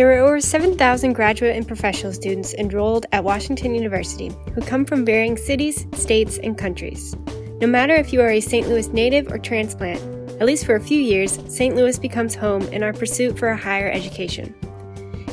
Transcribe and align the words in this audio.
There 0.00 0.06
were 0.06 0.14
over 0.14 0.40
7,000 0.40 1.12
graduate 1.12 1.54
and 1.54 1.68
professional 1.68 2.14
students 2.14 2.54
enrolled 2.54 3.04
at 3.12 3.22
Washington 3.22 3.74
University 3.74 4.32
who 4.54 4.62
come 4.62 4.86
from 4.86 5.04
varying 5.04 5.36
cities, 5.36 5.86
states, 5.92 6.38
and 6.38 6.56
countries. 6.56 7.14
No 7.60 7.66
matter 7.66 7.94
if 7.94 8.10
you 8.10 8.22
are 8.22 8.30
a 8.30 8.40
St. 8.40 8.66
Louis 8.66 8.88
native 8.94 9.30
or 9.30 9.36
transplant, 9.36 10.00
at 10.40 10.46
least 10.46 10.64
for 10.64 10.74
a 10.74 10.80
few 10.80 10.98
years, 10.98 11.38
St. 11.54 11.76
Louis 11.76 11.98
becomes 11.98 12.34
home 12.34 12.62
in 12.68 12.82
our 12.82 12.94
pursuit 12.94 13.38
for 13.38 13.48
a 13.48 13.56
higher 13.58 13.90
education. 13.90 14.54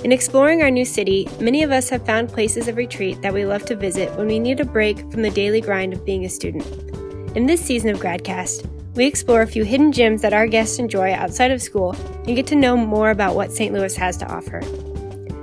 In 0.03 0.11
exploring 0.11 0.61
our 0.61 0.69
new 0.69 0.83
city, 0.83 1.29
many 1.39 1.63
of 1.63 1.71
us 1.71 1.87
have 1.87 2.05
found 2.05 2.27
places 2.27 2.67
of 2.67 2.75
retreat 2.75 3.21
that 3.21 3.33
we 3.33 3.45
love 3.45 3.63
to 3.67 3.75
visit 3.77 4.13
when 4.17 4.27
we 4.27 4.37
need 4.37 4.59
a 4.59 4.65
break 4.65 4.97
from 5.09 5.21
the 5.21 5.31
daily 5.31 5.61
grind 5.61 5.93
of 5.93 6.03
being 6.03 6.25
a 6.25 6.29
student. 6.29 6.65
In 7.37 7.45
this 7.45 7.61
season 7.61 7.89
of 7.89 8.01
GradCast, 8.01 8.69
we 8.97 9.05
explore 9.05 9.43
a 9.43 9.47
few 9.47 9.63
hidden 9.63 9.91
gems 9.91 10.23
that 10.23 10.33
our 10.33 10.47
guests 10.47 10.79
enjoy 10.79 11.13
outside 11.13 11.51
of 11.51 11.61
school 11.61 11.95
and 12.25 12.35
get 12.35 12.47
to 12.47 12.55
know 12.55 12.75
more 12.75 13.11
about 13.11 13.35
what 13.35 13.51
St. 13.51 13.71
Louis 13.71 13.95
has 13.95 14.17
to 14.17 14.25
offer. 14.25 14.59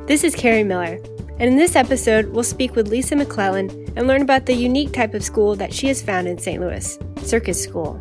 This 0.07 0.25
is 0.25 0.35
Carrie 0.35 0.65
Miller, 0.65 0.99
and 1.39 1.43
in 1.43 1.57
this 1.57 1.77
episode, 1.77 2.27
we'll 2.31 2.43
speak 2.43 2.75
with 2.75 2.89
Lisa 2.89 3.15
McLellan 3.15 3.93
and 3.97 4.09
learn 4.09 4.23
about 4.23 4.47
the 4.47 4.55
unique 4.55 4.93
type 4.93 5.15
of 5.15 5.23
school 5.23 5.55
that 5.55 5.73
she 5.73 5.87
has 5.87 6.03
found 6.03 6.27
in 6.27 6.37
St. 6.37 6.61
Louis 6.61 6.99
Circus 7.23 7.63
School. 7.63 8.01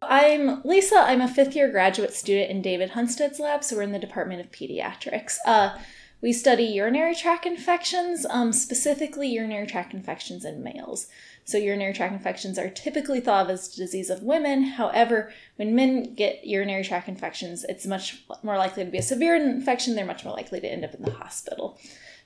I'm 0.00 0.62
Lisa. 0.62 0.96
I'm 0.96 1.22
a 1.22 1.28
fifth 1.28 1.56
year 1.56 1.72
graduate 1.72 2.14
student 2.14 2.52
in 2.52 2.62
David 2.62 2.90
Hunstad's 2.90 3.40
lab, 3.40 3.64
so 3.64 3.74
we're 3.74 3.82
in 3.82 3.90
the 3.90 3.98
Department 3.98 4.40
of 4.40 4.52
Pediatrics. 4.52 5.38
Uh, 5.44 5.76
we 6.22 6.32
study 6.32 6.62
urinary 6.62 7.16
tract 7.16 7.44
infections, 7.44 8.24
um, 8.30 8.52
specifically 8.52 9.28
urinary 9.28 9.66
tract 9.66 9.92
infections 9.92 10.44
in 10.44 10.62
males. 10.62 11.08
So, 11.44 11.58
urinary 11.58 11.92
tract 11.92 12.12
infections 12.12 12.60
are 12.60 12.70
typically 12.70 13.18
thought 13.20 13.46
of 13.46 13.50
as 13.50 13.66
disease 13.66 14.08
of 14.08 14.22
women. 14.22 14.62
However, 14.62 15.32
when 15.56 15.74
men 15.74 16.14
get 16.14 16.46
urinary 16.46 16.84
tract 16.84 17.08
infections, 17.08 17.64
it's 17.68 17.84
much 17.84 18.22
more 18.44 18.56
likely 18.56 18.84
to 18.84 18.90
be 18.90 18.98
a 18.98 19.02
severe 19.02 19.34
infection. 19.34 19.96
They're 19.96 20.06
much 20.06 20.24
more 20.24 20.34
likely 20.34 20.60
to 20.60 20.68
end 20.68 20.84
up 20.84 20.94
in 20.94 21.02
the 21.02 21.10
hospital. 21.10 21.76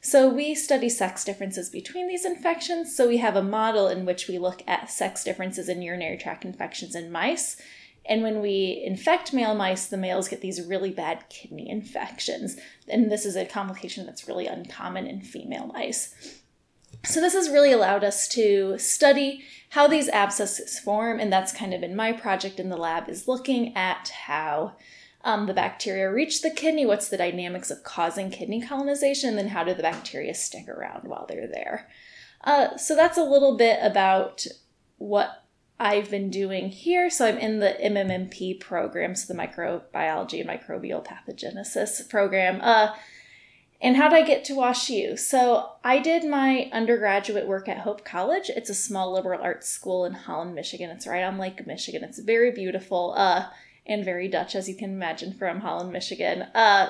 So, 0.03 0.29
we 0.29 0.55
study 0.55 0.91
sex 0.91 1.25
differences 1.25 1.71
between 1.71 2.07
these 2.07 2.27
infections. 2.27 2.95
So, 2.95 3.09
we 3.09 3.17
have 3.17 3.35
a 3.35 3.43
model 3.43 3.89
in 3.89 4.05
which 4.05 4.29
we 4.29 4.39
look 4.39 4.63
at 4.67 4.91
sex 4.91 5.25
differences 5.25 5.71
in 5.71 5.81
urinary 5.81 6.19
tract 6.19 6.45
infections 6.45 6.95
in 6.95 7.11
mice 7.11 7.57
and 8.09 8.23
when 8.23 8.41
we 8.41 8.83
infect 8.85 9.33
male 9.33 9.55
mice, 9.55 9.87
the 9.87 9.97
males 9.97 10.29
get 10.29 10.41
these 10.41 10.67
really 10.67 10.91
bad 10.91 11.29
kidney 11.29 11.69
infections. 11.69 12.57
And 12.89 13.11
this 13.11 13.27
is 13.27 13.37
a 13.37 13.45
complication 13.45 14.07
that's 14.07 14.29
really 14.29 14.47
uncommon 14.47 15.07
in 15.07 15.21
female 15.21 15.67
mice. 15.67 16.43
So, 17.05 17.21
this 17.21 17.35
has 17.35 17.51
really 17.51 17.73
allowed 17.73 18.03
us 18.03 18.27
to 18.29 18.79
study 18.79 19.45
how 19.71 19.87
these 19.87 20.09
abscesses 20.09 20.79
form, 20.79 21.21
and 21.21 21.33
that's 21.33 21.53
kind 21.53 21.73
of 21.73 21.83
in 21.83 21.95
my 21.95 22.13
project 22.13 22.59
in 22.59 22.69
the 22.69 22.77
lab, 22.77 23.09
is 23.09 23.29
looking 23.29 23.77
at 23.77 24.09
how 24.27 24.73
um, 25.23 25.47
the 25.47 25.55
bacteria 25.55 26.11
reach 26.11 26.43
the 26.43 26.51
kidney, 26.51 26.87
what's 26.87 27.09
the 27.09 27.17
dynamics 27.17 27.71
of 27.71 27.85
causing 27.85 28.31
kidney 28.31 28.61
colonization, 28.61 29.31
and 29.31 29.39
then 29.39 29.49
how 29.49 29.63
do 29.63 29.75
the 29.75 29.83
bacteria 29.83 30.35
stick 30.35 30.69
around 30.69 31.05
while 31.05 31.27
they're 31.29 31.47
there. 31.47 31.89
Uh, 32.43 32.77
so, 32.77 32.97
that's 32.97 33.19
a 33.19 33.23
little 33.23 33.57
bit 33.57 33.79
about 33.83 34.47
what 34.99 35.45
I've 35.79 36.11
been 36.11 36.31
doing 36.31 36.71
here. 36.71 37.11
So 37.11 37.27
I'm 37.27 37.39
in 37.39 37.61
the 37.61 37.77
MMMP 37.83 38.61
program, 38.61 39.15
so 39.15 39.33
the 39.33 39.39
microbiology 39.39 40.41
and 40.41 40.49
microbial 40.49 41.05
pathogenesis 41.05 42.09
program. 42.09 42.61
Uh, 42.63 42.95
and 43.81 43.97
how 43.97 44.09
did 44.09 44.17
I 44.17 44.27
get 44.27 44.45
to 44.47 44.55
Wash 44.55 44.89
U? 44.89 45.17
So 45.17 45.73
I 45.85 45.99
did 45.99 46.25
my 46.25 46.71
undergraduate 46.73 47.47
work 47.47 47.69
at 47.69 47.79
Hope 47.79 48.05
College. 48.05 48.49
It's 48.49 48.71
a 48.71 48.75
small 48.75 49.13
liberal 49.13 49.43
arts 49.43 49.69
school 49.69 50.07
in 50.07 50.15
Holland, 50.15 50.55
Michigan. 50.55 50.89
It's 50.89 51.07
right 51.07 51.23
on 51.23 51.37
Lake 51.37 51.67
Michigan. 51.67 52.03
It's 52.03 52.19
very 52.19 52.51
beautiful 52.51 53.13
uh, 53.17 53.49
and 53.85 54.05
very 54.05 54.29
Dutch, 54.29 54.55
as 54.55 54.69
you 54.69 54.75
can 54.75 54.91
imagine 54.91 55.35
from 55.35 55.61
Holland, 55.61 55.93
Michigan. 55.93 56.43
Uh, 56.55 56.89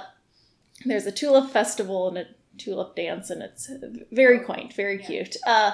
there's 0.84 1.06
a 1.06 1.12
tulip 1.12 1.50
festival 1.50 2.08
and 2.08 2.18
a 2.18 2.26
tulip 2.56 2.94
dance, 2.94 3.30
and 3.30 3.42
it's 3.42 3.68
very 4.12 4.38
quaint, 4.38 4.72
very 4.72 4.98
cute. 4.98 5.36
Uh, 5.44 5.72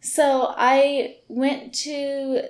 so 0.00 0.54
I 0.56 1.18
went 1.28 1.74
to 1.74 2.42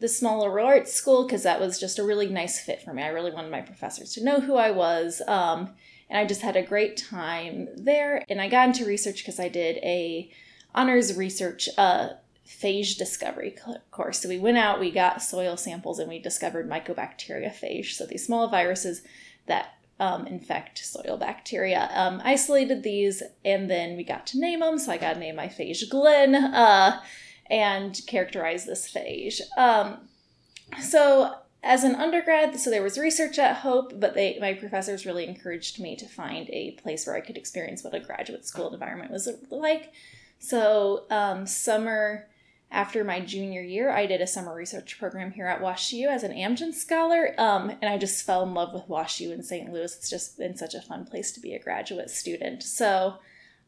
the 0.00 0.08
small 0.08 0.42
liberal 0.42 0.66
arts 0.66 0.92
school 0.92 1.24
because 1.24 1.42
that 1.42 1.60
was 1.60 1.80
just 1.80 1.98
a 1.98 2.04
really 2.04 2.28
nice 2.28 2.60
fit 2.60 2.82
for 2.82 2.92
me. 2.92 3.02
I 3.02 3.08
really 3.08 3.32
wanted 3.32 3.50
my 3.50 3.62
professors 3.62 4.12
to 4.14 4.24
know 4.24 4.40
who 4.40 4.56
I 4.56 4.70
was. 4.70 5.20
Um, 5.26 5.74
and 6.08 6.18
I 6.18 6.24
just 6.24 6.42
had 6.42 6.56
a 6.56 6.62
great 6.62 6.96
time 6.96 7.68
there. 7.76 8.22
And 8.28 8.40
I 8.40 8.48
got 8.48 8.68
into 8.68 8.84
research 8.84 9.18
because 9.18 9.40
I 9.40 9.48
did 9.48 9.76
a 9.78 10.30
honors 10.74 11.16
research 11.16 11.68
uh, 11.76 12.10
phage 12.46 12.96
discovery 12.96 13.54
course. 13.90 14.20
So 14.20 14.28
we 14.28 14.38
went 14.38 14.58
out, 14.58 14.80
we 14.80 14.90
got 14.90 15.22
soil 15.22 15.56
samples, 15.56 15.98
and 15.98 16.08
we 16.08 16.18
discovered 16.18 16.68
mycobacteria 16.68 17.52
phage. 17.52 17.92
So 17.92 18.06
these 18.06 18.24
small 18.24 18.48
viruses 18.48 19.02
that 19.46 19.77
um, 20.00 20.26
infect 20.26 20.78
soil 20.78 21.16
bacteria. 21.16 21.90
Um, 21.92 22.20
isolated 22.24 22.82
these, 22.82 23.22
and 23.44 23.68
then 23.70 23.96
we 23.96 24.04
got 24.04 24.26
to 24.28 24.38
name 24.38 24.60
them. 24.60 24.78
So 24.78 24.92
I 24.92 24.98
got 24.98 25.14
to 25.14 25.18
name 25.18 25.36
my 25.36 25.48
phage 25.48 25.88
Glenn 25.88 26.34
uh, 26.34 27.00
and 27.50 28.00
characterize 28.06 28.64
this 28.64 28.92
phage. 28.92 29.40
Um, 29.56 30.08
so 30.80 31.34
as 31.62 31.82
an 31.82 31.96
undergrad, 31.96 32.58
so 32.58 32.70
there 32.70 32.82
was 32.82 32.98
research 32.98 33.38
at 33.38 33.56
Hope, 33.56 33.98
but 33.98 34.14
they 34.14 34.38
my 34.40 34.54
professors 34.54 35.04
really 35.04 35.26
encouraged 35.26 35.80
me 35.80 35.96
to 35.96 36.06
find 36.06 36.48
a 36.50 36.72
place 36.72 37.06
where 37.06 37.16
I 37.16 37.20
could 37.20 37.36
experience 37.36 37.82
what 37.82 37.94
a 37.94 38.00
graduate 38.00 38.46
school 38.46 38.72
environment 38.72 39.10
was 39.10 39.28
like. 39.50 39.92
So 40.38 41.06
um, 41.10 41.46
summer 41.46 42.28
after 42.70 43.02
my 43.02 43.20
junior 43.20 43.62
year, 43.62 43.90
I 43.90 44.06
did 44.06 44.20
a 44.20 44.26
summer 44.26 44.54
research 44.54 44.98
program 44.98 45.32
here 45.32 45.46
at 45.46 45.62
WashU 45.62 46.06
as 46.06 46.22
an 46.22 46.32
Amgen 46.32 46.74
scholar, 46.74 47.34
um, 47.38 47.70
and 47.70 47.84
I 47.84 47.96
just 47.96 48.26
fell 48.26 48.42
in 48.42 48.52
love 48.52 48.74
with 48.74 48.88
WashU 48.88 49.32
in 49.32 49.42
St. 49.42 49.72
Louis. 49.72 49.94
It's 49.96 50.10
just 50.10 50.36
been 50.36 50.56
such 50.56 50.74
a 50.74 50.82
fun 50.82 51.06
place 51.06 51.32
to 51.32 51.40
be 51.40 51.54
a 51.54 51.62
graduate 51.62 52.10
student. 52.10 52.62
So 52.62 53.14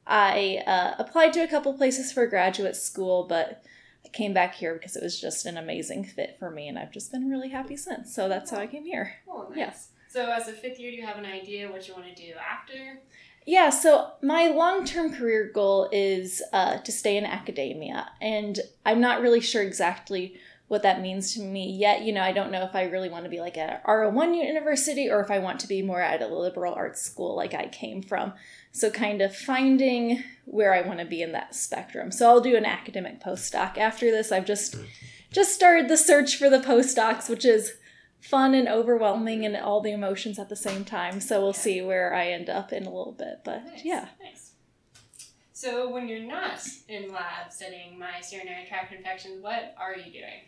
I 0.06 0.62
uh, 0.66 0.94
applied 0.98 1.32
to 1.34 1.40
a 1.40 1.48
couple 1.48 1.72
places 1.72 2.12
for 2.12 2.26
graduate 2.26 2.76
school, 2.76 3.26
but 3.26 3.62
I 4.04 4.08
came 4.08 4.34
back 4.34 4.54
here 4.54 4.74
because 4.74 4.96
it 4.96 5.02
was 5.02 5.18
just 5.18 5.46
an 5.46 5.56
amazing 5.56 6.04
fit 6.04 6.36
for 6.38 6.50
me, 6.50 6.68
and 6.68 6.78
I've 6.78 6.92
just 6.92 7.10
been 7.10 7.30
really 7.30 7.48
happy 7.48 7.76
since. 7.76 8.14
So 8.14 8.28
that's 8.28 8.50
how 8.50 8.58
I 8.58 8.66
came 8.66 8.84
here. 8.84 9.14
Oh, 9.28 9.46
nice. 9.48 9.56
Yes. 9.56 9.88
So, 10.10 10.28
as 10.28 10.48
a 10.48 10.52
fifth 10.52 10.80
year, 10.80 10.90
do 10.90 10.96
you 10.96 11.06
have 11.06 11.18
an 11.18 11.24
idea 11.24 11.70
what 11.70 11.86
you 11.86 11.94
want 11.94 12.06
to 12.06 12.14
do 12.14 12.32
after? 12.34 13.00
Yeah, 13.46 13.70
so 13.70 14.12
my 14.22 14.48
long 14.48 14.84
term 14.84 15.12
career 15.12 15.50
goal 15.52 15.88
is 15.92 16.42
uh, 16.52 16.78
to 16.78 16.92
stay 16.92 17.16
in 17.16 17.24
academia, 17.24 18.10
and 18.20 18.58
I'm 18.84 19.00
not 19.00 19.22
really 19.22 19.40
sure 19.40 19.62
exactly 19.62 20.38
what 20.68 20.84
that 20.84 21.00
means 21.00 21.34
to 21.34 21.40
me 21.40 21.68
yet. 21.72 22.02
You 22.02 22.12
know, 22.12 22.22
I 22.22 22.30
don't 22.30 22.52
know 22.52 22.62
if 22.62 22.76
I 22.76 22.84
really 22.84 23.08
want 23.08 23.24
to 23.24 23.30
be 23.30 23.40
like 23.40 23.58
at 23.58 23.84
R1 23.84 24.36
university 24.36 25.10
or 25.10 25.20
if 25.20 25.28
I 25.28 25.40
want 25.40 25.58
to 25.60 25.66
be 25.66 25.82
more 25.82 26.00
at 26.00 26.22
a 26.22 26.28
liberal 26.28 26.74
arts 26.74 27.02
school 27.02 27.34
like 27.34 27.54
I 27.54 27.66
came 27.66 28.02
from. 28.02 28.34
So, 28.70 28.88
kind 28.88 29.20
of 29.20 29.34
finding 29.34 30.22
where 30.44 30.72
I 30.72 30.82
want 30.82 31.00
to 31.00 31.04
be 31.04 31.22
in 31.22 31.32
that 31.32 31.56
spectrum. 31.56 32.12
So, 32.12 32.28
I'll 32.28 32.40
do 32.40 32.56
an 32.56 32.66
academic 32.66 33.20
postdoc 33.20 33.78
after 33.78 34.12
this. 34.12 34.30
I've 34.30 34.46
just 34.46 34.76
just 35.32 35.54
started 35.54 35.88
the 35.88 35.96
search 35.96 36.36
for 36.36 36.50
the 36.50 36.58
postdocs, 36.60 37.28
which 37.28 37.44
is 37.44 37.72
fun 38.20 38.54
and 38.54 38.68
overwhelming 38.68 39.44
and 39.44 39.56
all 39.56 39.80
the 39.80 39.92
emotions 39.92 40.38
at 40.38 40.48
the 40.48 40.56
same 40.56 40.84
time. 40.84 41.20
So 41.20 41.40
we'll 41.40 41.52
see 41.52 41.82
where 41.82 42.14
I 42.14 42.28
end 42.28 42.48
up 42.48 42.72
in 42.72 42.84
a 42.84 42.90
little 42.90 43.14
bit. 43.18 43.40
But 43.44 43.64
nice, 43.64 43.84
yeah. 43.84 44.08
Nice. 44.22 44.52
So 45.52 45.90
when 45.90 46.08
you're 46.08 46.20
not 46.20 46.66
in 46.88 47.12
lab 47.12 47.52
studying 47.52 47.98
my 47.98 48.22
urinary 48.30 48.66
tract 48.66 48.92
infections, 48.92 49.42
what 49.42 49.74
are 49.78 49.94
you 49.96 50.12
doing? 50.12 50.40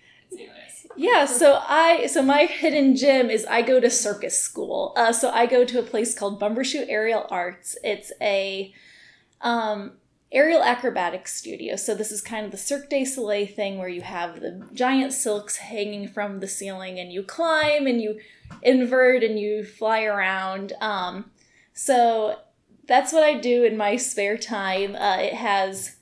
yeah, 0.97 1.27
so 1.27 1.63
I 1.69 2.07
so 2.07 2.23
my 2.23 2.47
hidden 2.47 2.97
gem 2.97 3.29
is 3.31 3.45
I 3.45 3.63
go 3.63 3.81
to 3.81 3.91
circus 3.91 4.41
school. 4.41 4.95
Uh, 4.97 5.13
so 5.13 5.31
I 5.31 5.47
go 5.47 5.65
to 5.65 5.79
a 5.79 5.83
place 5.83 6.15
called 6.15 6.41
Bumbershoot 6.41 6.87
Aerial 6.89 7.27
Arts. 7.31 7.77
It's 7.85 8.13
a 8.21 8.73
um, 9.41 9.93
aerial 10.33 10.63
acrobatics 10.63 11.37
studio. 11.37 11.77
So 11.77 11.95
this 11.95 12.11
is 12.11 12.21
kind 12.21 12.45
of 12.45 12.51
the 12.51 12.57
Cirque 12.57 12.89
du 12.89 13.05
Soleil 13.05 13.47
thing 13.47 13.79
where 13.79 13.89
you 13.89 14.01
have 14.01 14.41
the 14.41 14.67
giant 14.73 15.13
silks 15.13 15.57
hanging 15.57 16.09
from 16.09 16.41
the 16.41 16.49
ceiling 16.49 16.99
and 16.99 17.13
you 17.13 17.23
climb 17.23 17.87
and 17.87 18.01
you 18.01 18.19
invert 18.63 19.23
and 19.23 19.39
you 19.39 19.65
fly 19.65 20.03
around. 20.03 20.73
Um, 20.81 21.31
so 21.75 22.39
that's 22.87 23.13
what 23.13 23.23
I 23.23 23.39
do 23.39 23.65
in 23.65 23.77
my 23.77 23.97
spare 23.97 24.39
time. 24.39 24.97
Uh, 24.97 25.19
it 25.19 25.35
has 25.35 25.97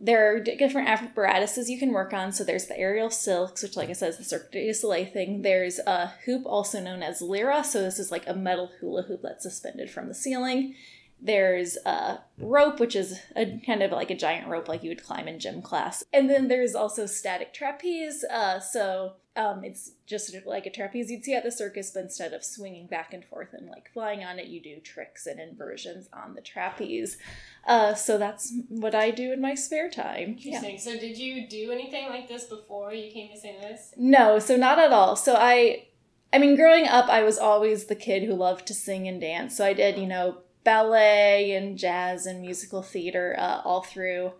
there 0.00 0.32
are 0.32 0.38
different 0.38 0.88
apparatuses 0.88 1.68
you 1.68 1.78
can 1.78 1.92
work 1.92 2.12
on. 2.12 2.30
So 2.32 2.44
there's 2.44 2.66
the 2.66 2.78
aerial 2.78 3.10
silks, 3.10 3.62
which, 3.62 3.76
like 3.76 3.90
I 3.90 3.94
said, 3.94 4.10
is 4.10 4.18
the 4.18 4.24
Cirque 4.24 4.52
du 4.52 4.72
Soleil 4.72 5.06
thing. 5.06 5.42
There's 5.42 5.80
a 5.80 6.12
hoop, 6.24 6.44
also 6.46 6.80
known 6.80 7.02
as 7.02 7.20
lyra. 7.20 7.64
So 7.64 7.82
this 7.82 7.98
is 7.98 8.12
like 8.12 8.24
a 8.28 8.34
metal 8.34 8.70
hula 8.78 9.02
hoop 9.02 9.22
that's 9.22 9.42
suspended 9.42 9.90
from 9.90 10.06
the 10.06 10.14
ceiling. 10.14 10.76
There's 11.20 11.76
a 11.84 12.20
rope, 12.38 12.80
which 12.80 12.94
is 12.94 13.18
a 13.36 13.60
kind 13.66 13.82
of 13.82 13.90
like 13.90 14.10
a 14.10 14.16
giant 14.16 14.48
rope 14.48 14.68
like 14.68 14.82
you 14.82 14.90
would 14.90 15.02
climb 15.02 15.26
in 15.28 15.38
gym 15.38 15.62
class. 15.62 16.04
And 16.12 16.30
then 16.30 16.48
there's 16.48 16.74
also 16.74 17.06
static 17.06 17.52
trapeze. 17.52 18.24
Uh, 18.24 18.60
so 18.60 19.14
um, 19.36 19.62
it's 19.64 19.92
just 20.06 20.34
like 20.46 20.66
a 20.66 20.70
trapeze 20.70 21.10
you'd 21.10 21.24
see 21.24 21.34
at 21.34 21.44
the 21.44 21.50
circus, 21.50 21.90
but 21.92 22.02
instead 22.04 22.32
of 22.32 22.44
swinging 22.44 22.86
back 22.86 23.12
and 23.12 23.24
forth 23.24 23.52
and 23.52 23.68
like 23.68 23.90
flying 23.92 24.24
on 24.24 24.38
it, 24.38 24.46
you 24.46 24.60
do 24.60 24.80
tricks 24.80 25.26
and 25.26 25.40
inversions 25.40 26.08
on 26.12 26.34
the 26.34 26.40
trapeze. 26.40 27.18
Uh, 27.66 27.94
so 27.94 28.18
that's 28.18 28.52
what 28.68 28.94
I 28.94 29.10
do 29.10 29.32
in 29.32 29.40
my 29.40 29.54
spare 29.54 29.90
time. 29.90 30.36
Interesting. 30.38 30.74
Yeah. 30.74 30.80
So 30.80 30.98
did 30.98 31.18
you 31.18 31.48
do 31.48 31.70
anything 31.72 32.08
like 32.08 32.28
this 32.28 32.44
before 32.44 32.92
you 32.92 33.12
came 33.12 33.30
to 33.30 33.38
St. 33.38 33.60
Louis? 33.60 33.94
No, 33.96 34.38
so 34.38 34.56
not 34.56 34.78
at 34.78 34.92
all. 34.92 35.14
So 35.16 35.36
I 35.36 35.84
I 36.32 36.38
mean, 36.38 36.56
growing 36.56 36.86
up, 36.86 37.08
I 37.08 37.22
was 37.22 37.38
always 37.38 37.86
the 37.86 37.94
kid 37.94 38.24
who 38.24 38.34
loved 38.34 38.66
to 38.66 38.74
sing 38.74 39.08
and 39.08 39.20
dance. 39.20 39.56
So 39.56 39.64
I 39.64 39.72
did, 39.72 39.96
you 39.96 40.06
know, 40.06 40.38
ballet 40.68 41.52
and 41.52 41.78
jazz 41.78 42.26
and 42.26 42.42
musical 42.42 42.82
theater 42.82 43.34
uh, 43.38 43.62
all 43.64 43.80
through. 43.80 44.32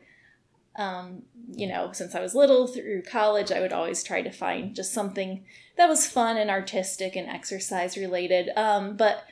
Um, 0.76 1.22
you 1.50 1.66
know, 1.66 1.90
since 1.92 2.14
I 2.14 2.20
was 2.20 2.34
little 2.34 2.66
through 2.66 3.04
college, 3.04 3.50
I 3.50 3.60
would 3.60 3.72
always 3.72 4.04
try 4.04 4.20
to 4.20 4.30
find 4.30 4.76
just 4.76 4.92
something 4.92 5.46
that 5.78 5.88
was 5.88 6.06
fun 6.06 6.36
and 6.36 6.50
artistic 6.50 7.16
and 7.16 7.26
exercise 7.26 7.96
related. 7.96 8.50
Um, 8.56 8.94
but 8.98 9.25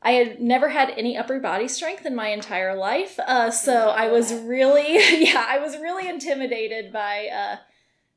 I 0.00 0.12
had 0.12 0.40
never 0.40 0.70
had 0.70 0.88
any 0.96 1.14
upper 1.14 1.40
body 1.40 1.68
strength 1.68 2.06
in 2.06 2.16
my 2.16 2.28
entire 2.28 2.74
life. 2.74 3.20
Uh, 3.20 3.50
so 3.50 3.90
I 3.90 4.08
was 4.08 4.32
really, 4.32 4.94
yeah, 5.22 5.44
I 5.46 5.58
was 5.58 5.76
really 5.76 6.08
intimidated 6.08 6.90
by 6.90 7.28
uh, 7.28 7.56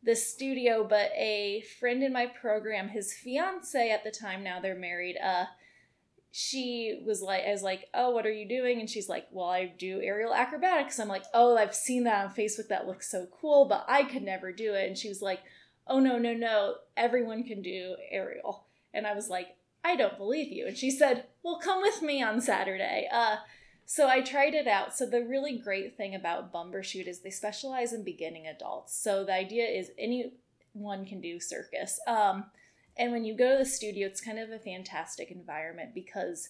this 0.01 0.31
studio. 0.31 0.87
But 0.89 1.11
a 1.17 1.65
friend 1.77 2.01
in 2.01 2.13
my 2.13 2.27
program, 2.27 2.87
his 2.87 3.13
fiance 3.13 3.91
at 3.91 4.05
the 4.05 4.11
time, 4.11 4.45
now 4.45 4.61
they're 4.61 4.75
married, 4.75 5.17
uh, 5.21 5.47
she 6.35 7.00
was 7.06 7.21
like, 7.21 7.44
I 7.47 7.51
was 7.51 7.62
like, 7.62 7.89
oh, 7.94 8.09
what 8.09 8.25
are 8.25 8.31
you 8.31 8.50
doing? 8.50 8.80
And 8.80 8.89
she's 8.89 9.07
like, 9.07 9.27
well, 9.30 9.45
I 9.45 9.68
do 9.68 10.01
aerial 10.01 10.33
acrobatics. 10.33 10.97
I'm 10.97 11.07
like, 11.07 11.25
oh, 11.31 11.56
I've 11.56 11.75
seen 11.75 12.06
that 12.06 12.25
on 12.25 12.33
Facebook. 12.33 12.69
That 12.69 12.88
looks 12.88 13.12
so 13.12 13.27
cool, 13.39 13.65
but 13.65 13.85
I 13.88 14.01
could 14.01 14.24
never 14.24 14.51
do 14.51 14.74
it. 14.74 14.88
And 14.88 14.97
she 14.97 15.09
was 15.09 15.21
like, 15.21 15.41
oh, 15.85 16.00
no, 16.00 16.18
no, 16.18 16.33
no, 16.33 16.77
everyone 16.97 17.44
can 17.44 17.62
do 17.62 17.95
aerial. 18.09 18.65
And 18.95 19.06
I 19.06 19.13
was 19.13 19.30
like, 19.30 19.50
I 19.83 19.95
don't 19.95 20.18
believe 20.18 20.51
you. 20.51 20.65
And 20.65 20.75
she 20.75 20.89
said, 20.89 21.25
well, 21.44 21.59
come 21.59 21.83
with 21.83 22.01
me 22.01 22.24
on 22.24 22.41
Saturday. 22.41 23.07
Uh, 23.13 23.36
so 23.86 24.09
I 24.09 24.21
tried 24.21 24.56
it 24.56 24.68
out. 24.68 24.97
So 24.97 25.06
the 25.06 25.24
really 25.24 25.59
great 25.59 25.95
thing 25.95 26.15
about 26.15 26.51
Bumbershoot 26.51 27.06
is 27.06 27.19
they 27.19 27.29
specialize 27.29 27.94
in 27.94 28.03
beginning 28.03 28.47
adults. 28.47 28.97
So 28.97 29.24
the 29.24 29.36
idea 29.36 29.65
is 29.68 29.91
anyone 30.00 31.06
can 31.06 31.21
do 31.21 31.39
circus. 31.39 32.00
Um, 32.07 32.45
and 32.97 33.11
when 33.11 33.25
you 33.25 33.35
go 33.35 33.53
to 33.53 33.63
the 33.63 33.69
studio, 33.69 34.07
it's 34.07 34.21
kind 34.21 34.39
of 34.39 34.51
a 34.51 34.59
fantastic 34.59 35.31
environment 35.31 35.93
because 35.93 36.49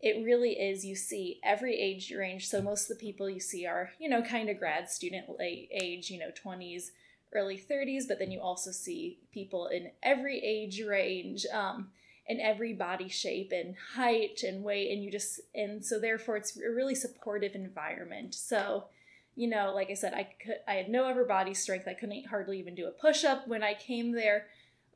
it 0.00 0.24
really 0.24 0.52
is. 0.52 0.84
You 0.84 0.94
see 0.94 1.40
every 1.44 1.78
age 1.78 2.12
range. 2.16 2.48
So 2.48 2.60
most 2.62 2.90
of 2.90 2.98
the 2.98 3.04
people 3.04 3.28
you 3.28 3.40
see 3.40 3.66
are, 3.66 3.90
you 3.98 4.08
know, 4.08 4.22
kind 4.22 4.48
of 4.48 4.58
grad 4.58 4.90
student 4.90 5.26
age, 5.40 6.10
you 6.10 6.18
know, 6.18 6.30
20s, 6.44 6.90
early 7.34 7.58
30s, 7.58 8.04
but 8.06 8.18
then 8.18 8.30
you 8.30 8.40
also 8.40 8.70
see 8.70 9.18
people 9.32 9.66
in 9.66 9.90
every 10.02 10.38
age 10.38 10.82
range. 10.82 11.46
Um, 11.52 11.90
and 12.28 12.40
every 12.40 12.72
body 12.72 13.08
shape 13.08 13.52
and 13.52 13.74
height 13.94 14.42
and 14.42 14.62
weight 14.62 14.92
and 14.92 15.02
you 15.02 15.10
just 15.10 15.40
and 15.54 15.84
so 15.84 15.98
therefore 15.98 16.36
it's 16.36 16.56
a 16.56 16.70
really 16.70 16.94
supportive 16.94 17.54
environment 17.54 18.34
so 18.34 18.84
you 19.34 19.48
know 19.48 19.72
like 19.74 19.90
i 19.90 19.94
said 19.94 20.14
i 20.14 20.28
could 20.42 20.56
i 20.68 20.74
had 20.74 20.88
no 20.88 21.04
upper 21.04 21.24
body 21.24 21.52
strength 21.52 21.88
i 21.88 21.94
couldn't 21.94 22.26
hardly 22.28 22.58
even 22.58 22.74
do 22.74 22.86
a 22.86 22.90
push-up 22.92 23.48
when 23.48 23.62
i 23.62 23.74
came 23.74 24.12
there 24.12 24.46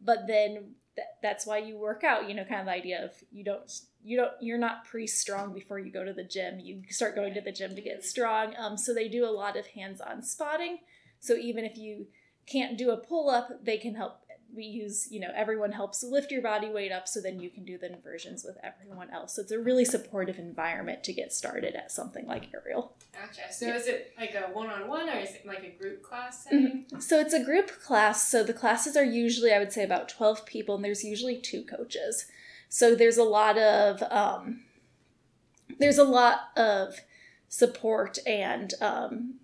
but 0.01 0.27
then 0.27 0.75
th- 0.95 1.07
that's 1.23 1.47
why 1.47 1.59
you 1.59 1.77
work 1.77 2.05
out 2.05 2.29
you 2.29 2.35
know 2.35 2.45
kind 2.45 2.61
of 2.61 2.67
the 2.67 2.73
idea 2.73 3.05
of 3.05 3.13
you 3.31 3.45
don't 3.45 3.81
you 4.03 4.17
don't 4.17 4.33
you're 4.41 4.59
not 4.59 4.85
pre-strong 4.85 5.53
before 5.53 5.81
you 5.81 5.91
go 5.91 6.05
to 6.05 6.13
the 6.13 6.25
gym. 6.25 6.61
You 6.61 6.83
start 6.91 7.17
going 7.17 7.35
to 7.35 7.41
the 7.41 7.53
gym 7.53 7.75
to 7.75 7.83
get 7.83 8.05
strong 8.05 8.55
um, 8.57 8.77
so 8.77 8.95
they 8.95 9.09
do 9.09 9.25
a 9.25 9.31
lot 9.31 9.57
of 9.57 9.67
hands-on 9.67 10.23
spotting. 10.23 10.79
So 11.19 11.35
even 11.35 11.65
if 11.65 11.77
you 11.77 12.07
can't 12.47 12.79
do 12.79 12.91
a 12.91 12.97
pull-up 12.97 13.65
they 13.65 13.79
can 13.79 13.97
help 13.97 14.21
we 14.57 14.65
use 14.65 15.09
you 15.11 15.21
know 15.21 15.31
everyone 15.35 15.73
helps 15.73 16.03
lift 16.03 16.31
your 16.31 16.43
body 16.43 16.69
weight 16.69 16.91
up 16.91 17.07
so 17.07 17.21
then 17.21 17.39
you 17.41 17.51
can 17.51 17.65
do 17.65 17.79
the 17.79 17.93
inversions 17.93 18.45
with 18.45 18.57
everyone 18.63 19.11
else. 19.11 19.35
So 19.35 19.43
it's 19.43 19.53
a 19.53 19.59
really 19.59 19.85
supportive 19.85 20.39
environment 20.39 21.05
to 21.05 21.13
get 21.13 21.33
started 21.33 21.75
at 21.75 21.93
something 21.93 22.27
like 22.27 22.49
aerial 22.55 22.97
gotcha. 23.13 23.53
So 23.53 23.67
yeah. 23.67 23.77
is 23.77 23.87
it 23.87 24.13
like 24.19 24.35
a 24.35 24.53
one-on-one 24.53 25.09
or 25.09 25.19
is 25.19 25.35
it 25.35 25.47
like 25.47 25.65
a 25.65 25.83
group 25.83 26.03
class 26.03 26.45
setting? 26.45 26.85
Mm-hmm. 26.87 27.01
so 27.01 27.21
it's 27.21 27.35
a 27.35 27.45
group 27.45 27.71
class. 27.83 28.29
So 28.29 28.43
the 28.43 28.55
classes 28.55 28.97
are 28.97 29.05
usually 29.05 29.53
i 29.53 29.59
would 29.59 29.73
say 29.73 29.85
about 29.85 30.09
12 30.09 30.47
people 30.47 30.77
and 30.77 30.85
there's 30.85 31.05
usually 31.05 31.37
two 31.37 31.63
coaches. 31.63 32.27
So 32.69 32.95
there's 32.95 33.17
a 33.17 33.25
lot 33.25 33.59
of 33.59 34.03
um, 34.11 34.63
there's 35.79 35.99
a 35.99 36.05
lot 36.05 36.51
of 36.57 37.01
support 37.49 38.19
and 38.27 38.75
um, 38.81 39.35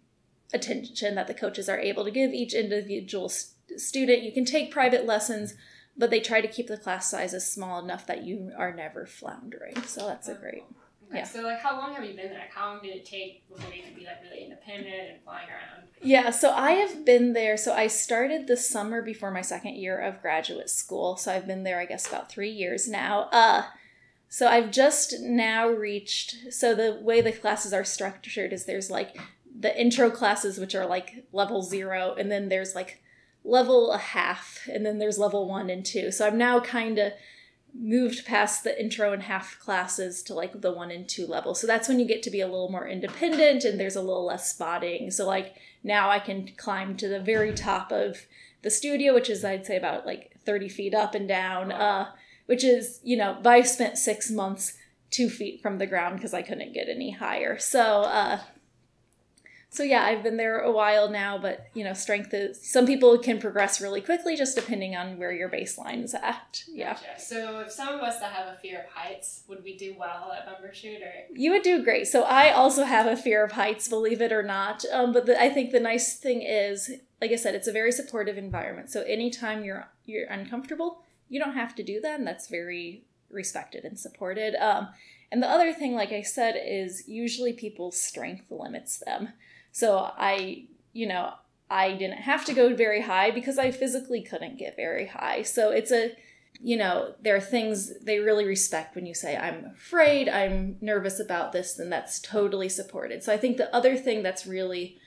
attention 0.53 1.14
that 1.14 1.26
the 1.26 1.35
coaches 1.35 1.69
are 1.69 1.79
able 1.79 2.05
to 2.05 2.11
give 2.11 2.32
each 2.32 2.55
individual 2.55 3.31
student. 3.78 4.22
You 4.22 4.32
can 4.32 4.44
take 4.44 4.70
private 4.70 5.06
lessons, 5.06 5.54
but 5.96 6.10
they 6.10 6.20
try 6.20 6.40
to 6.40 6.48
keep 6.48 6.69
the 6.69 6.76
class 6.76 7.10
sizes 7.10 7.50
small 7.50 7.82
enough 7.82 8.06
that 8.06 8.24
you 8.24 8.52
are 8.56 8.74
never 8.74 9.06
floundering. 9.06 9.80
So 9.82 10.06
that's 10.06 10.28
a 10.28 10.34
great. 10.34 10.64
Okay, 11.08 11.19
yeah. 11.19 11.24
So 11.24 11.42
like, 11.42 11.60
how 11.60 11.78
long 11.78 11.94
have 11.94 12.04
you 12.04 12.14
been 12.14 12.30
there? 12.30 12.48
How 12.54 12.72
long 12.72 12.82
did 12.82 12.96
it 12.96 13.04
take 13.04 13.46
before 13.48 13.72
you 13.72 13.82
could 13.82 13.94
be 13.94 14.04
like 14.04 14.22
really 14.22 14.44
independent 14.44 15.10
and 15.10 15.22
flying 15.22 15.48
around? 15.48 15.88
Yeah. 16.00 16.30
So 16.30 16.52
I 16.52 16.72
have 16.72 17.04
been 17.04 17.34
there. 17.34 17.56
So 17.56 17.74
I 17.74 17.86
started 17.86 18.46
the 18.46 18.56
summer 18.56 19.02
before 19.02 19.30
my 19.30 19.42
second 19.42 19.76
year 19.76 19.98
of 19.98 20.22
graduate 20.22 20.70
school. 20.70 21.16
So 21.16 21.32
I've 21.32 21.46
been 21.46 21.64
there, 21.64 21.78
I 21.78 21.84
guess, 21.84 22.08
about 22.08 22.30
three 22.30 22.50
years 22.50 22.88
now. 22.88 23.28
Uh, 23.30 23.64
so 24.28 24.48
I've 24.48 24.70
just 24.70 25.20
now 25.20 25.68
reached. 25.68 26.50
So 26.50 26.75
the 26.75 26.98
way 27.02 27.20
the 27.20 27.32
classes 27.32 27.75
are 27.75 27.84
structured 27.84 28.54
is 28.54 28.64
there's 28.64 28.90
like 28.90 29.18
the 29.60 29.78
intro 29.78 30.10
classes, 30.10 30.58
which 30.58 30.75
are 30.75 30.86
like 30.86 31.26
level 31.32 31.62
zero, 31.62 32.14
and 32.18 32.32
then 32.32 32.48
there's 32.48 32.75
like 32.75 33.01
level 33.44 33.92
a 33.92 33.98
half, 33.98 34.68
and 34.72 34.84
then 34.86 34.98
there's 34.98 35.18
level 35.18 35.48
one 35.48 35.70
and 35.70 35.84
two. 35.84 36.10
So 36.10 36.26
I'm 36.26 36.38
now 36.38 36.60
kind 36.60 36.98
of 36.98 37.12
moved 37.74 38.26
past 38.26 38.64
the 38.64 38.80
intro 38.80 39.12
and 39.12 39.22
half 39.22 39.58
classes 39.58 40.22
to 40.22 40.34
like 40.34 40.60
the 40.60 40.72
one 40.72 40.90
and 40.90 41.08
two 41.08 41.26
level. 41.26 41.54
So 41.54 41.66
that's 41.66 41.88
when 41.88 41.98
you 41.98 42.06
get 42.06 42.22
to 42.24 42.30
be 42.30 42.40
a 42.40 42.46
little 42.46 42.70
more 42.70 42.86
independent 42.86 43.64
and 43.64 43.80
there's 43.80 43.96
a 43.96 44.02
little 44.02 44.26
less 44.26 44.50
spotting. 44.50 45.10
So 45.10 45.26
like 45.26 45.56
now 45.82 46.10
I 46.10 46.18
can 46.18 46.50
climb 46.56 46.96
to 46.98 47.08
the 47.08 47.20
very 47.20 47.54
top 47.54 47.90
of 47.90 48.26
the 48.62 48.70
studio, 48.70 49.14
which 49.14 49.30
is 49.30 49.44
I'd 49.44 49.66
say 49.66 49.76
about 49.76 50.06
like 50.06 50.36
30 50.44 50.68
feet 50.68 50.94
up 50.94 51.14
and 51.14 51.26
down, 51.26 51.72
uh, 51.72 52.10
which 52.46 52.62
is, 52.62 53.00
you 53.02 53.16
know, 53.16 53.38
I 53.44 53.62
spent 53.62 53.96
six 53.96 54.30
months 54.30 54.76
two 55.10 55.28
feet 55.28 55.62
from 55.62 55.78
the 55.78 55.86
ground 55.86 56.16
because 56.16 56.34
I 56.34 56.42
couldn't 56.42 56.74
get 56.74 56.88
any 56.88 57.12
higher. 57.12 57.58
So 57.58 58.02
uh, 58.02 58.40
so 59.72 59.82
yeah, 59.82 60.04
I've 60.04 60.22
been 60.22 60.36
there 60.36 60.58
a 60.58 60.70
while 60.70 61.08
now, 61.08 61.38
but 61.38 61.69
you 61.72 61.82
know, 61.82 61.94
strength 61.94 62.34
is 62.34 62.60
some 62.60 62.84
people 62.84 63.16
can 63.16 63.40
progress 63.40 63.80
really 63.80 64.02
quickly 64.02 64.36
just 64.36 64.54
depending 64.54 64.94
on 64.94 65.16
where 65.16 65.32
your 65.32 65.48
baseline 65.48 66.04
is 66.04 66.14
at. 66.14 66.62
Yeah. 66.69 66.92
Gotcha. 66.92 67.19
So 67.19 67.60
if 67.60 67.72
some 67.72 67.88
of 67.88 68.02
us 68.02 68.20
that 68.20 68.32
have 68.32 68.54
a 68.54 68.58
fear 68.58 68.80
of 68.80 68.90
heights, 68.90 69.44
would 69.48 69.64
we 69.64 69.74
do 69.78 69.96
well 69.98 70.30
at 70.37 70.47
Bumbershoot 70.47 71.00
or 71.00 71.12
You 71.35 71.52
would 71.52 71.62
do 71.62 71.82
great. 71.82 72.06
So 72.06 72.25
I 72.25 72.52
also 72.52 72.85
have 72.85 73.06
a 73.06 73.16
fear 73.16 73.42
of 73.42 73.52
heights, 73.52 73.88
believe 73.88 74.20
it 74.20 74.30
or 74.30 74.42
not. 74.42 74.85
Um, 74.92 75.11
but 75.11 75.25
the, 75.25 75.40
I 75.40 75.49
think 75.49 75.70
the 75.70 75.80
nice 75.80 76.18
thing 76.18 76.42
is, 76.42 76.90
like 77.23 77.32
I 77.32 77.37
said, 77.37 77.54
it's 77.54 77.66
a 77.66 77.73
very 77.73 77.92
supportive 77.92 78.37
environment. 78.37 78.90
So 78.90 79.00
anytime 79.04 79.64
you're 79.64 79.88
you're 80.04 80.28
uncomfortable, 80.28 81.00
you 81.30 81.40
don't 81.40 81.54
have 81.54 81.75
to 81.76 81.82
do 81.82 81.99
that, 82.02 82.18
and 82.18 82.26
that's 82.26 82.49
very 82.49 83.04
respected 83.30 83.87
and 83.87 83.99
supported. 83.99 84.54
Um, 84.56 84.88
and 85.30 85.42
the 85.42 85.49
other 85.49 85.73
thing, 85.73 85.94
like 85.94 86.12
I 86.12 86.20
said, 86.20 86.61
is 86.62 87.08
usually 87.08 87.54
people's 87.54 87.99
strength 87.99 88.50
limits 88.50 88.99
them. 88.99 89.30
So 89.73 90.11
I, 90.17 90.67
you 90.93 91.07
know, 91.07 91.33
I 91.71 91.93
didn't 91.93 92.19
have 92.19 92.45
to 92.45 92.55
go 92.55 92.75
very 92.75 93.00
high 93.00 93.31
because 93.31 93.59
I 93.59 93.71
physically 93.71 94.23
couldn't 94.23 94.59
get 94.59 94.76
very 94.76 95.07
high. 95.07 95.43
So 95.43 95.71
it's 95.71 95.91
a, 95.91 96.14
you 96.61 96.76
know, 96.76 97.14
there 97.23 97.35
are 97.35 97.41
things 97.41 97.99
they 98.00 98.19
really 98.19 98.45
respect 98.45 98.95
when 98.95 99.07
you 99.07 99.14
say, 99.14 99.37
I'm 99.37 99.64
afraid, 99.64 100.29
I'm 100.29 100.76
nervous 100.83 101.19
about 101.19 101.52
this, 101.52 101.79
and 101.79 101.91
that's 101.91 102.21
totally 102.21 102.69
supported. 102.69 103.25
So 103.25 103.33
I 103.33 103.38
think 103.38 103.57
the 103.57 103.75
other 103.75 103.97
thing 103.97 104.23
that's 104.23 104.47
really 104.47 104.99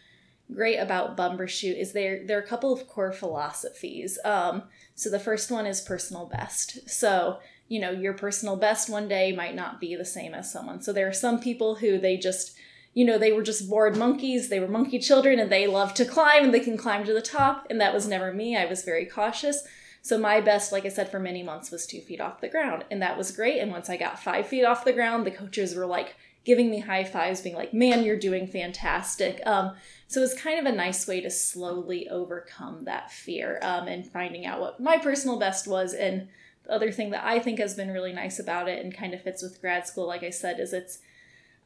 great 0.53 0.77
about 0.77 1.17
Bumbershoot 1.17 1.79
is 1.79 1.93
there 1.93 2.25
there 2.25 2.37
are 2.37 2.43
a 2.43 2.47
couple 2.47 2.73
of 2.73 2.87
core 2.87 3.13
philosophies. 3.13 4.19
Um, 4.25 4.63
so 4.95 5.09
the 5.09 5.19
first 5.19 5.51
one 5.51 5.65
is 5.65 5.81
personal 5.81 6.25
best. 6.25 6.89
So 6.89 7.39
you 7.67 7.79
know 7.79 7.91
your 7.91 8.13
personal 8.13 8.55
best 8.55 8.89
one 8.89 9.07
day 9.07 9.31
might 9.31 9.55
not 9.55 9.79
be 9.79 9.95
the 9.95 10.05
same 10.05 10.33
as 10.33 10.51
someone. 10.51 10.81
So 10.81 10.93
there 10.93 11.07
are 11.07 11.13
some 11.13 11.39
people 11.39 11.75
who 11.75 11.97
they 11.99 12.17
just 12.17 12.57
you 12.95 13.03
know, 13.05 13.17
they 13.17 13.33
were 13.33 13.43
just 13.43 13.69
bored 13.69 13.97
monkeys. 13.97 14.47
They 14.49 14.61
were 14.61 14.69
monkey 14.69 14.99
children 14.99 15.37
and 15.37 15.51
they 15.51 15.67
love 15.67 15.93
to 15.95 16.05
climb 16.05 16.45
and 16.45 16.53
they 16.53 16.61
can 16.61 16.77
climb 16.77 17.05
to 17.05 17.13
the 17.13 17.21
top. 17.21 17.67
And 17.69 17.79
that 17.79 17.93
was 17.93 18.07
never 18.07 18.33
me. 18.33 18.57
I 18.57 18.65
was 18.65 18.83
very 18.83 19.05
cautious. 19.05 19.63
So 20.01 20.17
my 20.17 20.39
best, 20.39 20.71
like 20.71 20.85
I 20.85 20.89
said, 20.89 21.11
for 21.11 21.19
many 21.19 21.43
months 21.43 21.71
was 21.71 21.85
two 21.85 21.99
feet 21.99 22.21
off 22.21 22.39
the 22.39 22.47
ground. 22.47 22.85
And 22.89 23.01
that 23.01 23.17
was 23.17 23.31
great. 23.31 23.59
And 23.59 23.69
once 23.69 23.89
I 23.89 23.97
got 23.97 24.23
five 24.23 24.47
feet 24.47 24.63
off 24.63 24.85
the 24.85 24.93
ground, 24.93 25.25
the 25.25 25.31
coaches 25.31 25.75
were 25.75 25.85
like 25.85 26.15
giving 26.45 26.71
me 26.71 26.79
high 26.79 27.03
fives, 27.03 27.41
being 27.41 27.55
like, 27.55 27.73
man, 27.73 28.03
you're 28.03 28.17
doing 28.17 28.47
fantastic. 28.47 29.41
Um, 29.45 29.75
so 30.07 30.21
it 30.21 30.23
was 30.23 30.35
kind 30.35 30.59
of 30.59 30.71
a 30.71 30.75
nice 30.75 31.05
way 31.05 31.19
to 31.19 31.29
slowly 31.29 32.07
overcome 32.07 32.85
that 32.85 33.11
fear 33.11 33.59
um, 33.61 33.89
and 33.89 34.07
finding 34.07 34.45
out 34.45 34.61
what 34.61 34.79
my 34.79 34.99
personal 34.99 35.37
best 35.37 35.67
was. 35.67 35.93
And 35.93 36.29
the 36.63 36.71
other 36.71 36.91
thing 36.93 37.09
that 37.09 37.25
I 37.25 37.39
think 37.39 37.59
has 37.59 37.73
been 37.73 37.91
really 37.91 38.13
nice 38.13 38.39
about 38.39 38.69
it 38.69 38.81
and 38.81 38.95
kind 38.95 39.13
of 39.13 39.21
fits 39.21 39.43
with 39.43 39.59
grad 39.59 39.85
school, 39.85 40.07
like 40.07 40.23
I 40.23 40.29
said, 40.29 40.61
is 40.61 40.71
it's 40.71 40.99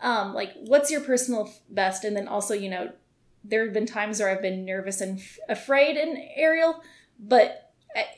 um, 0.01 0.33
like 0.33 0.53
what's 0.55 0.89
your 0.91 1.01
personal 1.01 1.51
best? 1.69 2.03
And 2.03 2.15
then 2.15 2.27
also 2.27 2.53
you 2.53 2.69
know 2.69 2.91
there 3.43 3.63
have 3.63 3.73
been 3.73 3.85
times 3.85 4.19
where 4.19 4.29
i've 4.29 4.41
been 4.41 4.65
nervous 4.65 4.99
and 4.99 5.17
f- 5.17 5.39
afraid 5.47 5.95
in 5.95 6.21
aerial 6.35 6.83
but 7.17 7.69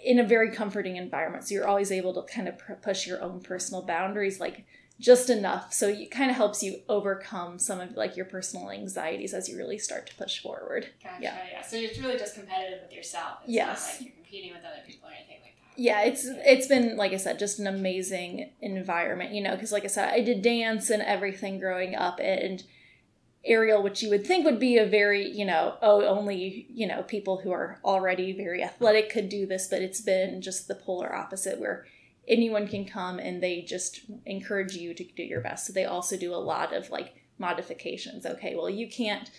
in 0.04 0.20
a 0.20 0.24
very 0.24 0.52
comforting 0.52 0.98
environment. 0.98 1.48
So 1.48 1.54
you're 1.54 1.68
always 1.68 1.92
able 1.92 2.14
to 2.14 2.34
kind 2.34 2.48
of 2.48 2.58
pr- 2.58 2.74
push 2.74 3.08
your 3.08 3.22
own 3.22 3.40
personal 3.42 3.82
boundaries 3.82 4.40
like 4.40 4.66
just 5.00 5.30
enough. 5.30 5.74
So 5.74 5.88
it 5.88 6.12
kind 6.12 6.30
of 6.30 6.38
helps 6.38 6.62
you 6.62 6.82
overcome 6.90 7.58
some 7.58 7.80
of 7.80 7.96
like 7.96 8.16
your 8.16 8.26
personal 8.26 8.70
anxieties 8.70 9.34
as 9.34 9.50
you 9.50 9.58
really 9.58 9.78
start 9.78 10.08
to 10.08 10.16
push 10.16 10.42
forward. 10.42 10.90
Gotcha, 11.04 11.16
yeah. 11.22 11.38
yeah. 11.52 11.62
So 11.62 11.78
it's 11.78 11.98
really 11.98 12.18
just 12.18 12.36
competitive 12.36 12.80
with 12.84 12.94
yourself. 12.94 13.40
It's 13.44 13.54
yes. 13.54 13.88
not 13.88 13.94
like 13.94 14.02
you're 14.02 14.16
competing 14.16 14.52
with 14.54 14.64
other 14.66 14.82
people 14.86 15.10
or 15.10 15.14
anything 15.14 15.40
like 15.42 15.56
that 15.56 15.61
yeah 15.76 16.02
it's 16.02 16.26
it's 16.26 16.68
been 16.68 16.98
like 16.98 17.14
i 17.14 17.18
said 17.18 17.40
just 17.40 17.60
an 17.60 17.68
amazing 17.68 18.52
environment 18.62 19.34
you 19.34 19.42
know 19.42 19.52
because 19.52 19.72
like 19.72 19.84
i 19.84 19.88
said 19.88 20.10
i 20.10 20.20
did 20.20 20.42
dance 20.42 20.90
and 20.90 21.02
everything 21.02 21.60
growing 21.60 21.96
up 21.96 22.20
and 22.22 22.64
aerial 23.44 23.82
which 23.82 24.04
you 24.04 24.10
would 24.10 24.26
think 24.26 24.46
would 24.46 24.60
be 24.60 24.78
a 24.78 24.86
very 24.86 25.28
you 25.28 25.46
know 25.46 25.76
oh 25.82 26.06
only 26.06 26.68
you 26.70 26.86
know 26.86 27.02
people 27.04 27.42
who 27.42 27.52
are 27.52 27.80
already 27.84 28.34
very 28.34 28.64
athletic 28.64 29.10
could 29.10 29.30
do 29.30 29.46
this 29.46 29.68
but 29.68 29.82
it's 29.82 30.02
been 30.02 30.42
just 30.42 30.68
the 30.68 30.76
polar 30.76 31.16
opposite 31.16 31.60
where 31.60 31.86
anyone 32.28 32.68
can 32.68 32.86
come 32.86 33.20
and 33.20 33.42
they 33.42 33.62
just 33.62 34.02
encourage 34.26 34.76
you 34.76 34.94
to 34.94 35.04
do 35.04 35.24
your 35.24 35.42
best. 35.42 35.68
So 35.68 35.74
they 35.74 35.86
also 35.86 36.18
do 36.18 36.34
a 36.34 36.38
lot 36.38 36.74
of 36.74 36.90
like 36.90 37.16
modifications. 37.38 38.26
Okay 38.26 38.56
well 38.56 38.70
you 38.70 38.88
can't 38.88 39.30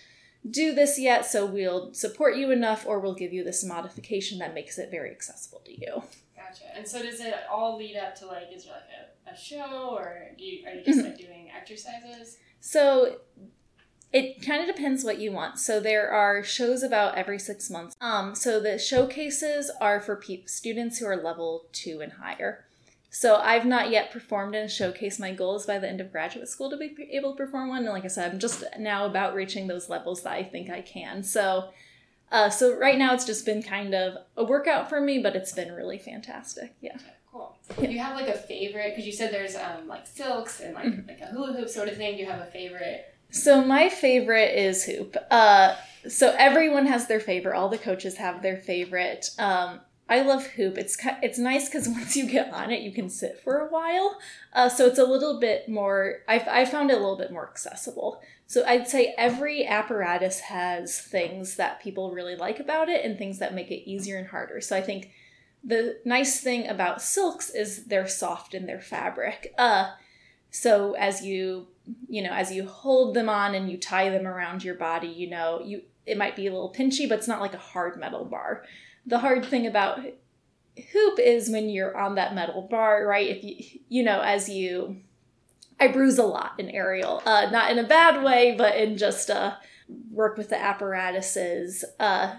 do 0.49 0.73
this 0.73 0.99
yet 0.99 1.25
so 1.25 1.45
we'll 1.45 1.93
support 1.93 2.35
you 2.35 2.51
enough 2.51 2.85
or 2.85 2.99
we'll 2.99 3.15
give 3.15 3.31
you 3.31 3.45
this 3.45 3.63
modification 3.63 4.39
that 4.39 4.53
makes 4.53 4.77
it 4.77 4.91
very 4.91 5.09
accessible 5.09 5.61
to 5.63 5.79
you 5.79 6.03
Gotcha. 6.53 6.77
And 6.77 6.87
so 6.87 7.01
does 7.01 7.19
it 7.19 7.33
all 7.51 7.77
lead 7.77 7.97
up 7.97 8.15
to 8.19 8.25
like 8.27 8.49
is 8.53 8.65
there 8.65 8.73
like 8.73 8.83
a, 9.27 9.33
a 9.33 9.37
show 9.37 9.95
or 9.97 10.31
do 10.37 10.43
you, 10.43 10.67
are 10.67 10.73
you 10.73 10.83
just 10.83 11.03
like 11.03 11.17
doing 11.17 11.49
exercises? 11.55 12.37
So 12.59 13.17
it 14.11 14.45
kind 14.45 14.61
of 14.61 14.73
depends 14.73 15.03
what 15.03 15.19
you 15.19 15.31
want. 15.31 15.59
So 15.59 15.79
there 15.79 16.09
are 16.11 16.43
shows 16.43 16.83
about 16.83 17.15
every 17.15 17.39
six 17.39 17.69
months. 17.69 17.95
Um, 17.99 18.35
so 18.35 18.59
the 18.59 18.77
showcases 18.77 19.71
are 19.81 19.99
for 19.99 20.15
pe- 20.15 20.45
students 20.45 20.99
who 20.99 21.07
are 21.07 21.17
level 21.17 21.65
two 21.71 21.99
and 22.01 22.13
higher. 22.13 22.65
So 23.09 23.37
I've 23.37 23.65
not 23.65 23.89
yet 23.89 24.11
performed 24.11 24.55
in 24.55 24.65
a 24.65 24.69
showcase. 24.69 25.19
My 25.19 25.33
goal 25.33 25.55
is 25.55 25.65
by 25.65 25.79
the 25.79 25.87
end 25.87 26.01
of 26.01 26.11
graduate 26.11 26.47
school 26.47 26.69
to 26.69 26.77
be 26.77 26.95
able 27.11 27.31
to 27.31 27.37
perform 27.37 27.69
one. 27.69 27.83
And 27.83 27.93
like 27.93 28.05
I 28.05 28.07
said, 28.07 28.31
I'm 28.31 28.39
just 28.39 28.63
now 28.79 29.05
about 29.05 29.35
reaching 29.35 29.67
those 29.67 29.89
levels 29.89 30.23
that 30.23 30.33
I 30.33 30.43
think 30.43 30.69
I 30.69 30.81
can. 30.81 31.23
So, 31.23 31.69
uh, 32.31 32.49
so 32.49 32.77
right 32.77 32.97
now 32.97 33.13
it's 33.13 33.25
just 33.25 33.45
been 33.45 33.61
kind 33.61 33.93
of 33.93 34.17
a 34.37 34.43
workout 34.43 34.89
for 34.89 34.99
me, 35.01 35.19
but 35.19 35.35
it's 35.35 35.51
been 35.51 35.71
really 35.71 35.97
fantastic. 35.99 36.73
Yeah. 36.81 36.97
Cool. 37.31 37.55
Do 37.79 37.89
you 37.91 37.99
have 37.99 38.15
like 38.15 38.27
a 38.27 38.37
favorite? 38.37 38.91
Because 38.91 39.05
you 39.05 39.11
said 39.11 39.33
there's 39.33 39.55
um 39.55 39.87
like 39.87 40.05
silks 40.07 40.59
and 40.59 40.73
like 40.75 40.85
Mm-hmm. 40.85 41.07
like 41.07 41.21
a 41.21 41.25
hula 41.27 41.53
hoop 41.53 41.69
sort 41.69 41.87
of 41.89 41.97
thing. 41.97 42.15
Do 42.15 42.21
you 42.23 42.29
have 42.29 42.41
a 42.41 42.45
favorite? 42.51 43.05
So 43.31 43.63
my 43.63 43.89
favorite 43.89 44.55
is 44.55 44.83
hoop. 44.83 45.17
Uh, 45.31 45.75
so 46.07 46.35
everyone 46.37 46.85
has 46.85 47.07
their 47.07 47.19
favorite. 47.19 47.55
All 47.57 47.69
the 47.69 47.77
coaches 47.79 48.17
have 48.17 48.43
their 48.43 48.57
favorite. 48.57 49.29
Um, 49.39 49.79
I 50.09 50.21
love 50.21 50.45
hoop. 50.45 50.77
It's 50.77 50.97
it's 51.23 51.39
nice 51.39 51.67
because 51.69 51.87
once 51.99 52.15
you 52.15 52.27
get 52.29 52.53
on 52.53 52.69
it, 52.71 52.81
you 52.81 52.91
can 52.91 53.09
sit 53.09 53.39
for 53.43 53.57
a 53.57 53.67
while. 53.71 54.19
Uh, 54.53 54.69
so 54.69 54.85
it's 54.85 54.99
a 54.99 55.05
little 55.05 55.39
bit 55.39 55.67
more. 55.67 56.19
I 56.27 56.39
I 56.61 56.65
found 56.65 56.91
it 56.91 56.95
a 56.95 56.99
little 56.99 57.17
bit 57.17 57.31
more 57.31 57.47
accessible. 57.49 58.21
So 58.53 58.63
I'd 58.67 58.87
say 58.87 59.15
every 59.17 59.65
apparatus 59.65 60.41
has 60.41 61.01
things 61.01 61.55
that 61.55 61.81
people 61.81 62.11
really 62.11 62.35
like 62.35 62.59
about 62.59 62.87
it 62.87 63.03
and 63.03 63.17
things 63.17 63.39
that 63.39 63.55
make 63.55 63.71
it 63.71 63.89
easier 63.89 64.15
and 64.15 64.27
harder. 64.27 64.61
So 64.61 64.77
I 64.77 64.81
think 64.83 65.09
the 65.63 65.97
nice 66.05 66.39
thing 66.39 66.67
about 66.67 67.01
silks 67.01 67.49
is 67.49 67.85
they're 67.85 68.07
soft 68.07 68.53
in 68.53 68.67
their 68.67 68.79
fabric. 68.79 69.55
Uh, 69.57 69.93
so 70.51 70.93
as 70.93 71.25
you 71.25 71.65
you 72.07 72.21
know 72.21 72.31
as 72.31 72.51
you 72.51 72.67
hold 72.67 73.15
them 73.15 73.27
on 73.27 73.55
and 73.55 73.71
you 73.71 73.77
tie 73.77 74.09
them 74.09 74.27
around 74.27 74.63
your 74.63 74.75
body 74.75 75.07
you 75.07 75.29
know 75.29 75.59
you 75.65 75.81
it 76.05 76.17
might 76.17 76.35
be 76.35 76.47
a 76.47 76.51
little 76.53 76.71
pinchy 76.71 77.09
but 77.09 77.17
it's 77.17 77.27
not 77.27 77.41
like 77.41 77.55
a 77.55 77.57
hard 77.57 77.99
metal 77.99 78.23
bar 78.23 78.63
the 79.05 79.19
hard 79.19 79.43
thing 79.43 79.67
about 79.67 79.99
hoop 80.93 81.19
is 81.19 81.49
when 81.49 81.67
you're 81.69 81.97
on 81.97 82.15
that 82.15 82.33
metal 82.33 82.61
bar 82.61 83.05
right 83.05 83.27
if 83.27 83.43
you 83.43 83.79
you 83.89 84.03
know 84.03 84.21
as 84.21 84.47
you 84.47 85.01
i 85.79 85.87
bruise 85.87 86.17
a 86.17 86.23
lot 86.23 86.53
in 86.57 86.69
aerial 86.69 87.21
uh 87.25 87.49
not 87.51 87.71
in 87.71 87.79
a 87.79 87.87
bad 87.87 88.23
way 88.23 88.55
but 88.57 88.75
in 88.75 88.97
just 88.97 89.29
uh 89.29 89.55
work 90.11 90.37
with 90.37 90.49
the 90.49 90.61
apparatuses. 90.61 91.83
Uh 91.99 92.35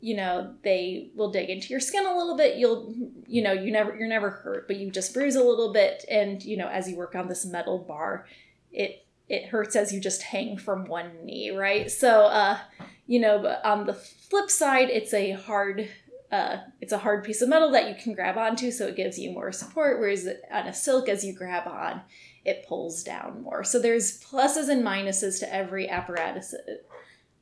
you 0.00 0.14
know 0.14 0.54
they 0.62 1.10
will 1.16 1.30
dig 1.32 1.50
into 1.50 1.68
your 1.68 1.80
skin 1.80 2.06
a 2.06 2.16
little 2.16 2.36
bit. 2.36 2.56
You'll 2.56 2.94
you 3.26 3.42
know 3.42 3.52
you 3.52 3.72
never 3.72 3.96
you're 3.96 4.08
never 4.08 4.30
hurt 4.30 4.66
but 4.66 4.76
you 4.76 4.90
just 4.90 5.12
bruise 5.12 5.36
a 5.36 5.42
little 5.42 5.72
bit. 5.72 6.04
And 6.10 6.42
you 6.42 6.56
know 6.56 6.68
as 6.68 6.88
you 6.88 6.96
work 6.96 7.14
on 7.14 7.28
this 7.28 7.44
metal 7.44 7.78
bar 7.78 8.26
it 8.72 9.04
it 9.28 9.46
hurts 9.46 9.76
as 9.76 9.92
you 9.92 10.00
just 10.00 10.22
hang 10.22 10.56
from 10.56 10.86
one 10.86 11.24
knee 11.24 11.50
right? 11.50 11.90
So 11.90 12.26
uh 12.26 12.58
you 13.06 13.20
know 13.20 13.40
but 13.40 13.64
on 13.64 13.86
the 13.86 13.94
flip 13.94 14.50
side 14.50 14.88
it's 14.90 15.12
a 15.12 15.32
hard 15.32 15.88
uh 16.30 16.58
it's 16.80 16.92
a 16.92 16.98
hard 16.98 17.24
piece 17.24 17.42
of 17.42 17.48
metal 17.48 17.70
that 17.70 17.88
you 17.88 17.94
can 18.00 18.12
grab 18.14 18.36
onto 18.36 18.70
so 18.70 18.86
it 18.86 18.96
gives 18.96 19.18
you 19.18 19.32
more 19.32 19.50
support 19.50 19.98
whereas 19.98 20.28
on 20.52 20.66
a 20.66 20.74
silk 20.74 21.08
as 21.08 21.24
you 21.24 21.32
grab 21.32 21.66
on 21.66 22.02
it 22.48 22.66
pulls 22.66 23.02
down 23.02 23.42
more 23.42 23.62
so 23.62 23.78
there's 23.78 24.22
pluses 24.24 24.68
and 24.68 24.84
minuses 24.84 25.38
to 25.38 25.54
every 25.54 25.88
apparatus 25.88 26.54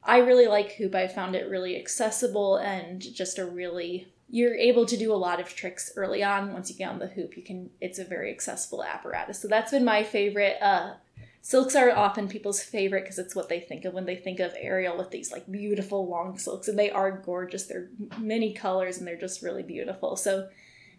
I 0.06 0.18
really 0.18 0.46
like 0.46 0.72
Hoop. 0.72 0.94
I 0.94 1.08
found 1.08 1.34
it 1.34 1.50
really 1.50 1.76
accessible 1.76 2.56
and 2.56 3.00
just 3.00 3.38
a 3.38 3.44
really 3.44 4.06
you're 4.28 4.54
able 4.54 4.86
to 4.86 4.96
do 4.96 5.12
a 5.12 5.14
lot 5.14 5.40
of 5.40 5.48
tricks 5.48 5.92
early 5.96 6.22
on. 6.22 6.52
Once 6.52 6.68
you 6.68 6.76
get 6.76 6.90
on 6.90 6.98
the 6.98 7.06
hoop, 7.06 7.36
you 7.36 7.42
can 7.42 7.70
it's 7.80 7.98
a 7.98 8.04
very 8.04 8.30
accessible 8.30 8.82
apparatus. 8.82 9.40
So 9.40 9.48
that's 9.48 9.72
been 9.72 9.84
my 9.84 10.04
favorite. 10.04 10.56
Uh 10.60 10.94
silks 11.42 11.76
are 11.76 11.90
often 11.90 12.28
people's 12.28 12.62
favorite 12.62 13.02
because 13.02 13.18
it's 13.18 13.34
what 13.34 13.48
they 13.48 13.60
think 13.60 13.84
of 13.84 13.94
when 13.94 14.06
they 14.06 14.16
think 14.16 14.40
of 14.40 14.52
aerial 14.58 14.96
with 14.96 15.10
these 15.10 15.30
like 15.30 15.50
beautiful 15.50 16.08
long 16.08 16.38
silks 16.38 16.68
and 16.68 16.78
they 16.78 16.90
are 16.90 17.10
gorgeous. 17.10 17.66
They're 17.66 17.88
many 18.18 18.52
colors 18.52 18.98
and 18.98 19.06
they're 19.06 19.16
just 19.16 19.42
really 19.42 19.62
beautiful. 19.62 20.16
So 20.16 20.48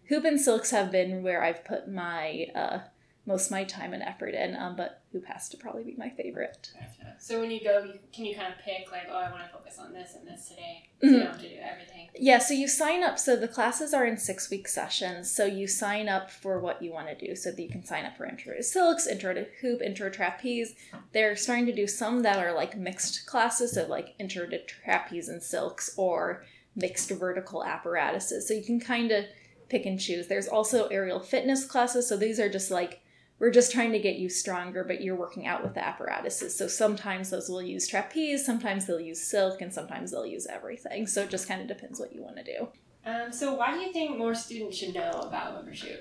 hoop 0.09 0.25
and 0.25 0.39
silks 0.39 0.71
have 0.71 0.91
been 0.91 1.23
where 1.23 1.43
I've 1.43 1.63
put 1.63 1.89
my 1.89 2.47
uh 2.53 2.79
most 3.27 3.47
of 3.47 3.51
my 3.51 3.65
time 3.65 3.93
and 3.93 4.01
effort 4.01 4.33
in, 4.33 4.55
um, 4.55 4.75
but 4.77 5.01
hoop 5.11 5.25
has 5.25 5.49
to 5.49 5.57
probably 5.57 5.83
be 5.83 5.93
my 5.97 6.09
favorite. 6.09 6.71
Gotcha. 6.73 7.13
So 7.19 7.41
when 7.41 7.51
you 7.51 7.61
go, 7.61 7.83
you, 7.83 7.99
can 8.13 8.23
you 8.25 8.33
kind 8.35 8.53
of 8.53 8.57
pick 8.63 8.89
like, 8.89 9.03
oh, 9.11 9.17
I 9.17 9.29
want 9.29 9.43
to 9.43 9.49
focus 9.49 9.77
on 9.77 9.91
this 9.91 10.15
and 10.15 10.25
this 10.25 10.47
today. 10.47 10.87
So 11.01 11.07
Mhm. 11.07 11.11
you 11.11 11.17
don't 11.19 11.27
have 11.27 11.41
to 11.41 11.49
do 11.49 11.55
everything. 11.61 12.09
Yeah, 12.15 12.37
so 12.39 12.53
you 12.53 12.67
sign 12.69 13.03
up. 13.03 13.19
So 13.19 13.35
the 13.35 13.49
classes 13.49 13.93
are 13.93 14.05
in 14.05 14.17
six 14.17 14.49
week 14.49 14.67
sessions. 14.69 15.29
So 15.29 15.45
you 15.45 15.67
sign 15.67 16.07
up 16.07 16.31
for 16.31 16.59
what 16.59 16.81
you 16.81 16.91
want 16.93 17.09
to 17.09 17.15
do. 17.27 17.35
So 17.35 17.51
that 17.51 17.61
you 17.61 17.69
can 17.69 17.83
sign 17.85 18.05
up 18.05 18.15
for 18.15 18.25
intro 18.25 18.55
to 18.55 18.63
silks, 18.63 19.05
intro 19.05 19.33
to 19.33 19.45
hoop, 19.61 19.81
intro 19.81 20.09
to 20.09 20.15
trapeze. 20.15 20.73
They're 21.11 21.35
starting 21.35 21.65
to 21.65 21.75
do 21.75 21.85
some 21.85 22.21
that 22.23 22.37
are 22.39 22.53
like 22.53 22.77
mixed 22.77 23.25
classes, 23.25 23.73
so 23.73 23.85
like 23.87 24.15
intro 24.19 24.47
to 24.47 24.63
trapeze 24.63 25.27
and 25.27 25.43
silks 25.43 25.93
or 25.97 26.45
mixed 26.77 27.09
vertical 27.09 27.61
apparatuses. 27.63 28.47
So 28.47 28.53
you 28.53 28.63
can 28.63 28.79
kind 28.79 29.11
of 29.11 29.25
pick 29.67 29.85
and 29.85 29.99
choose. 29.99 30.27
There's 30.27 30.47
also 30.47 30.87
aerial 30.87 31.19
fitness 31.19 31.65
classes. 31.65 32.07
So 32.07 32.15
these 32.15 32.39
are 32.39 32.47
just 32.49 32.71
like 32.71 33.01
we're 33.39 33.51
just 33.51 33.71
trying 33.71 33.91
to 33.91 33.99
get 33.99 34.15
you 34.15 34.29
stronger, 34.29 34.83
but 34.83 35.01
you're 35.01 35.15
working 35.15 35.45
out 35.45 35.63
with 35.63 35.75
the 35.75 35.85
apparatuses. 35.85 36.57
So 36.57 36.67
sometimes 36.67 37.29
those 37.29 37.49
will 37.49 37.61
use 37.61 37.87
trapeze, 37.87 38.45
sometimes 38.45 38.85
they'll 38.85 38.99
use 38.99 39.21
silk, 39.21 39.61
and 39.61 39.71
sometimes 39.71 40.11
they'll 40.11 40.25
use 40.25 40.47
everything. 40.47 41.05
So 41.05 41.23
it 41.23 41.29
just 41.29 41.47
kind 41.47 41.61
of 41.61 41.67
depends 41.67 41.99
what 41.99 42.13
you 42.13 42.23
want 42.23 42.37
to 42.37 42.43
do. 42.43 42.67
Um, 43.05 43.31
so 43.31 43.53
why 43.53 43.73
do 43.73 43.79
you 43.79 43.93
think 43.93 44.17
more 44.17 44.35
students 44.35 44.77
should 44.77 44.95
know 44.95 45.11
about 45.11 45.55
Bumbershoot? 45.55 45.99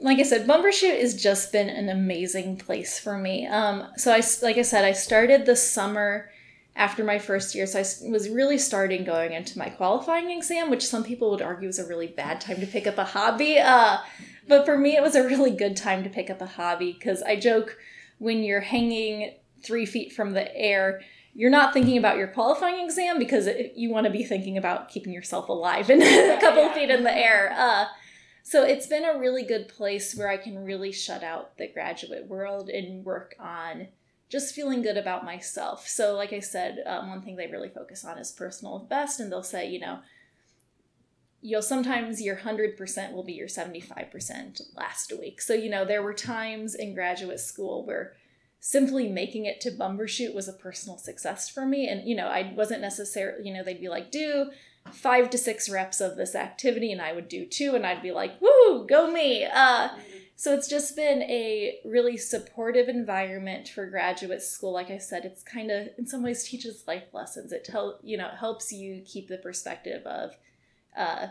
Like 0.00 0.18
I 0.18 0.22
said, 0.22 0.46
Bumbershoot 0.46 1.00
has 1.00 1.20
just 1.20 1.52
been 1.52 1.68
an 1.68 1.88
amazing 1.88 2.56
place 2.56 2.98
for 2.98 3.18
me. 3.18 3.46
Um, 3.46 3.88
so 3.96 4.12
I, 4.12 4.22
like 4.42 4.56
I 4.56 4.62
said, 4.62 4.84
I 4.84 4.92
started 4.92 5.44
this 5.44 5.68
summer 5.68 6.30
after 6.74 7.02
my 7.02 7.18
first 7.18 7.54
year, 7.54 7.66
so 7.66 7.78
I 7.78 7.82
was 8.08 8.28
really 8.30 8.56
starting 8.56 9.04
going 9.04 9.32
into 9.32 9.58
my 9.58 9.68
qualifying 9.68 10.30
exam, 10.30 10.70
which 10.70 10.86
some 10.86 11.02
people 11.02 11.30
would 11.32 11.42
argue 11.42 11.68
is 11.68 11.80
a 11.80 11.86
really 11.86 12.06
bad 12.06 12.40
time 12.40 12.60
to 12.60 12.66
pick 12.66 12.86
up 12.86 12.98
a 12.98 13.04
hobby. 13.04 13.58
Uh, 13.58 13.98
but 14.48 14.64
for 14.66 14.76
me, 14.78 14.96
it 14.96 15.02
was 15.02 15.14
a 15.14 15.22
really 15.24 15.50
good 15.50 15.76
time 15.76 16.02
to 16.04 16.10
pick 16.10 16.30
up 16.30 16.40
a 16.40 16.46
hobby 16.46 16.92
because 16.92 17.22
I 17.22 17.36
joke 17.36 17.76
when 18.18 18.42
you're 18.42 18.60
hanging 18.60 19.34
three 19.62 19.86
feet 19.86 20.12
from 20.12 20.32
the 20.32 20.54
air, 20.56 21.00
you're 21.34 21.50
not 21.50 21.72
thinking 21.72 21.98
about 21.98 22.16
your 22.16 22.28
qualifying 22.28 22.84
exam 22.84 23.18
because 23.18 23.46
it, 23.46 23.74
you 23.76 23.90
want 23.90 24.06
to 24.06 24.12
be 24.12 24.24
thinking 24.24 24.56
about 24.56 24.88
keeping 24.88 25.12
yourself 25.12 25.48
alive 25.48 25.88
and 25.90 26.02
a 26.02 26.40
couple 26.40 26.64
Yeah. 26.64 26.74
feet 26.74 26.90
in 26.90 27.04
the 27.04 27.16
air. 27.16 27.54
Uh, 27.56 27.86
so 28.42 28.64
it's 28.64 28.86
been 28.86 29.04
a 29.04 29.18
really 29.18 29.42
good 29.42 29.68
place 29.68 30.16
where 30.16 30.28
I 30.28 30.36
can 30.38 30.64
really 30.64 30.90
shut 30.90 31.22
out 31.22 31.56
the 31.58 31.68
graduate 31.68 32.26
world 32.26 32.68
and 32.70 33.04
work 33.04 33.34
on 33.38 33.88
just 34.30 34.54
feeling 34.54 34.82
good 34.82 34.96
about 34.96 35.24
myself. 35.24 35.86
So, 35.86 36.14
like 36.14 36.32
I 36.32 36.40
said, 36.40 36.82
um, 36.86 37.08
one 37.08 37.22
thing 37.22 37.36
they 37.36 37.46
really 37.46 37.68
focus 37.68 38.04
on 38.04 38.18
is 38.18 38.30
personal 38.32 38.78
best, 38.80 39.20
and 39.20 39.30
they'll 39.32 39.42
say, 39.42 39.68
you 39.68 39.80
know, 39.80 40.00
you'll 41.40 41.62
sometimes 41.62 42.20
your 42.20 42.36
100% 42.36 43.12
will 43.12 43.24
be 43.24 43.32
your 43.32 43.48
75% 43.48 44.60
last 44.76 45.12
week. 45.18 45.40
So, 45.40 45.54
you 45.54 45.70
know, 45.70 45.84
there 45.84 46.02
were 46.02 46.14
times 46.14 46.74
in 46.74 46.94
graduate 46.94 47.40
school 47.40 47.86
where 47.86 48.14
simply 48.60 49.08
making 49.08 49.46
it 49.46 49.60
to 49.60 49.70
Bumbershoot 49.70 50.34
was 50.34 50.48
a 50.48 50.52
personal 50.52 50.98
success 50.98 51.48
for 51.48 51.64
me. 51.64 51.88
And, 51.88 52.08
you 52.08 52.16
know, 52.16 52.26
I 52.26 52.52
wasn't 52.56 52.80
necessarily, 52.80 53.46
you 53.46 53.54
know, 53.54 53.62
they'd 53.62 53.80
be 53.80 53.88
like, 53.88 54.10
do 54.10 54.50
five 54.92 55.30
to 55.30 55.38
six 55.38 55.68
reps 55.68 56.00
of 56.00 56.16
this 56.16 56.34
activity, 56.34 56.92
and 56.92 57.00
I 57.00 57.12
would 57.12 57.28
do 57.28 57.46
two, 57.46 57.74
and 57.74 57.86
I'd 57.86 58.02
be 58.02 58.12
like, 58.12 58.40
woo, 58.40 58.86
go 58.86 59.10
me. 59.10 59.44
Uh, 59.44 59.88
so 60.36 60.54
it's 60.54 60.68
just 60.68 60.94
been 60.94 61.22
a 61.22 61.80
really 61.84 62.16
supportive 62.16 62.88
environment 62.88 63.68
for 63.68 63.86
graduate 63.86 64.42
school. 64.42 64.72
Like 64.72 64.90
I 64.90 64.98
said, 64.98 65.24
it's 65.24 65.42
kind 65.42 65.70
of 65.70 65.88
in 65.98 66.06
some 66.06 66.22
ways 66.22 66.44
teaches 66.44 66.84
life 66.86 67.12
lessons. 67.12 67.52
It 67.52 67.64
tell 67.64 67.98
you 68.02 68.16
know 68.16 68.28
helps 68.38 68.72
you 68.72 69.02
keep 69.04 69.28
the 69.28 69.38
perspective 69.38 70.06
of 70.06 70.36
uh, 70.98 71.28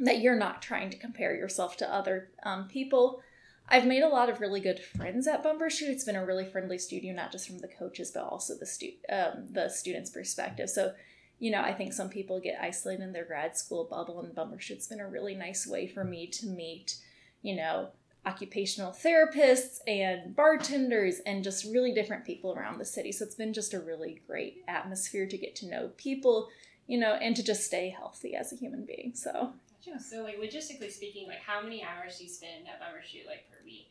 that 0.00 0.20
you're 0.20 0.36
not 0.36 0.62
trying 0.62 0.90
to 0.90 0.98
compare 0.98 1.34
yourself 1.34 1.76
to 1.76 1.94
other 1.94 2.30
um, 2.42 2.68
people. 2.68 3.22
I've 3.68 3.86
made 3.86 4.02
a 4.02 4.08
lot 4.08 4.30
of 4.30 4.40
really 4.40 4.60
good 4.60 4.80
friends 4.80 5.26
at 5.26 5.44
Bumbershoot. 5.44 5.88
It's 5.88 6.04
been 6.04 6.16
a 6.16 6.24
really 6.24 6.46
friendly 6.46 6.78
studio, 6.78 7.14
not 7.14 7.30
just 7.30 7.46
from 7.46 7.58
the 7.58 7.68
coaches, 7.68 8.10
but 8.12 8.24
also 8.24 8.54
the 8.58 8.66
stu- 8.66 8.94
um, 9.10 9.48
the 9.50 9.68
students' 9.68 10.10
perspective. 10.10 10.70
So 10.70 10.92
you 11.38 11.52
know, 11.52 11.60
I 11.60 11.72
think 11.72 11.92
some 11.92 12.08
people 12.08 12.40
get 12.40 12.60
isolated 12.60 13.02
in 13.02 13.12
their 13.12 13.24
grad 13.24 13.56
school 13.56 13.84
bubble, 13.84 14.20
and 14.20 14.34
Bumbershoot's 14.34 14.88
been 14.88 15.00
a 15.00 15.08
really 15.08 15.34
nice 15.34 15.66
way 15.66 15.86
for 15.86 16.02
me 16.02 16.26
to 16.28 16.46
meet, 16.46 16.96
you 17.42 17.54
know, 17.54 17.90
occupational 18.26 18.92
therapists 18.92 19.78
and 19.86 20.34
bartenders 20.34 21.20
and 21.20 21.44
just 21.44 21.64
really 21.72 21.94
different 21.94 22.24
people 22.24 22.52
around 22.52 22.78
the 22.78 22.84
city. 22.84 23.12
So 23.12 23.24
it's 23.24 23.36
been 23.36 23.52
just 23.52 23.72
a 23.72 23.80
really 23.80 24.20
great 24.26 24.64
atmosphere 24.66 25.26
to 25.26 25.38
get 25.38 25.54
to 25.56 25.68
know 25.68 25.90
people, 25.96 26.48
you 26.88 26.98
know, 26.98 27.12
and 27.12 27.36
to 27.36 27.44
just 27.44 27.64
stay 27.64 27.90
healthy 27.90 28.34
as 28.34 28.52
a 28.52 28.56
human 28.56 28.84
being. 28.84 29.12
So, 29.14 29.52
so 29.98 30.24
like 30.24 30.40
logistically 30.40 30.90
speaking, 30.90 31.28
like 31.28 31.40
how 31.46 31.62
many 31.62 31.84
hours 31.84 32.18
do 32.18 32.24
you 32.24 32.30
spend 32.30 32.66
at 32.66 32.80
Bumbershoot 32.80 33.26
like 33.26 33.48
per 33.50 33.64
week? 33.64 33.90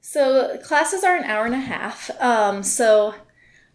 So 0.00 0.58
classes 0.58 1.04
are 1.04 1.14
an 1.14 1.24
hour 1.24 1.44
and 1.44 1.54
a 1.54 1.58
half. 1.58 2.10
Um, 2.20 2.62
so 2.62 3.14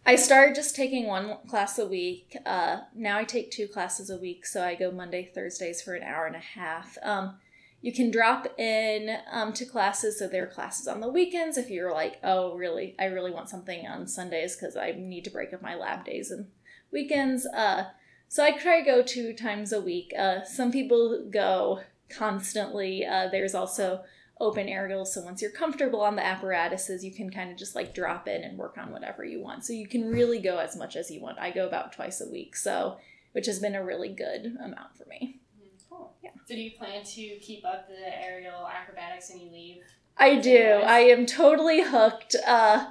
I 0.06 0.16
started 0.16 0.56
just 0.56 0.76
taking 0.76 1.06
one 1.06 1.38
class 1.48 1.78
a 1.78 1.86
week. 1.86 2.36
Uh, 2.46 2.82
now 2.96 3.18
I 3.20 3.24
take 3.24 3.52
two 3.52 3.68
classes 3.68 4.10
a 4.10 4.18
week. 4.18 4.46
So 4.46 4.64
I 4.64 4.76
go 4.76 4.92
Monday, 4.92 5.32
Thursdays 5.34 5.82
for 5.82 5.94
an 5.94 6.04
hour 6.04 6.26
and 6.26 6.36
a 6.36 6.40
half. 6.40 6.98
Um, 7.04 7.36
you 7.82 7.94
can 7.94 8.10
drop 8.10 8.48
in 8.60 9.18
um, 9.32 9.54
to 9.54 9.66
classes. 9.66 10.18
So 10.18 10.28
there 10.28 10.44
are 10.44 10.48
classes 10.48 10.88
on 10.88 11.00
the 11.00 11.10
weekends 11.10 11.58
if 11.58 11.70
you're 11.70 11.94
like, 11.94 12.18
oh, 12.24 12.56
really, 12.56 12.96
I 12.98 13.06
really 13.06 13.32
want 13.32 13.50
something 13.50 13.86
on 13.86 14.08
Sundays 14.08 14.56
because 14.56 14.76
I 14.76 14.96
need 14.98 15.26
to 15.26 15.30
break 15.30 15.54
up 15.54 15.62
my 15.62 15.76
lab 15.76 16.06
days 16.06 16.32
and 16.32 16.48
weekends. 16.92 17.46
Uh, 17.46 17.86
so 18.34 18.44
I 18.44 18.50
try 18.50 18.80
to 18.80 18.84
go 18.84 19.04
two 19.04 19.32
times 19.32 19.72
a 19.72 19.80
week. 19.80 20.12
Uh, 20.18 20.44
some 20.44 20.72
people 20.72 21.24
go 21.30 21.82
constantly. 22.10 23.06
Uh, 23.06 23.28
there's 23.32 23.54
also 23.54 24.02
open 24.40 24.68
aerials. 24.68 25.14
So 25.14 25.22
once 25.22 25.40
you're 25.40 25.52
comfortable 25.52 26.02
on 26.02 26.16
the 26.16 26.26
apparatuses, 26.26 27.06
you 27.06 27.14
can 27.14 27.30
kind 27.30 27.52
of 27.52 27.58
just 27.58 27.76
like 27.76 27.94
drop 27.94 28.28
in 28.28 28.44
and 28.44 28.58
work 28.58 28.80
on 28.80 28.92
whatever 28.92 29.24
you 29.24 29.40
want. 29.40 29.64
So 29.64 29.74
you 29.74 29.88
can 29.88 30.10
really 30.10 30.40
go 30.40 30.58
as 30.58 30.76
much 30.76 30.96
as 30.96 31.12
you 31.12 31.22
want. 31.22 31.38
I 31.38 31.52
go 31.52 31.68
about 31.68 31.94
twice 31.94 32.22
a 32.22 32.28
week. 32.28 32.56
So, 32.56 32.98
which 33.34 33.46
has 33.46 33.60
been 33.60 33.76
a 33.76 33.86
really 33.86 34.10
good 34.10 34.58
amount 34.60 34.98
for 34.98 35.06
me. 35.08 35.40
Cool. 35.88 36.16
Yeah. 36.24 36.32
So 36.48 36.56
do 36.56 36.60
you 36.60 36.72
plan 36.72 37.04
to 37.04 37.38
keep 37.40 37.64
up 37.64 37.88
the 37.88 38.20
aerial 38.20 38.68
acrobatics 38.68 39.30
when 39.30 39.42
you 39.42 39.52
leave? 39.52 39.84
I 40.18 40.38
do. 40.38 40.82
I 40.84 41.02
am 41.02 41.28
totally 41.28 41.84
hooked. 41.84 42.36
Uh, 42.48 42.88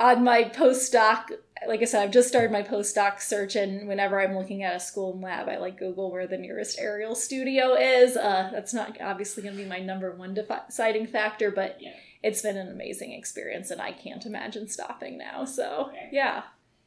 on 0.00 0.24
my 0.24 0.44
postdoc, 0.44 1.30
like 1.66 1.82
I 1.82 1.84
said, 1.84 2.02
I've 2.02 2.10
just 2.10 2.28
started 2.28 2.50
my 2.50 2.62
postdoc 2.62 3.20
search, 3.20 3.56
and 3.56 3.86
whenever 3.86 4.20
I'm 4.20 4.36
looking 4.36 4.62
at 4.62 4.76
a 4.76 4.80
school 4.80 5.12
and 5.12 5.22
lab, 5.22 5.48
I 5.48 5.58
like 5.58 5.78
Google 5.78 6.10
where 6.10 6.26
the 6.26 6.38
nearest 6.38 6.78
aerial 6.78 7.14
studio 7.14 7.74
is. 7.74 8.16
Uh, 8.16 8.50
that's 8.52 8.74
not 8.74 9.00
obviously 9.00 9.42
going 9.42 9.56
to 9.56 9.62
be 9.62 9.68
my 9.68 9.80
number 9.80 10.12
one 10.12 10.34
deciding 10.34 11.06
factor, 11.06 11.50
but 11.50 11.76
yeah. 11.80 11.92
it's 12.22 12.42
been 12.42 12.56
an 12.56 12.68
amazing 12.68 13.12
experience, 13.12 13.70
and 13.70 13.80
I 13.80 13.92
can't 13.92 14.24
imagine 14.24 14.68
stopping 14.68 15.18
now. 15.18 15.44
So, 15.44 15.88
okay. 15.88 16.08
yeah. 16.12 16.42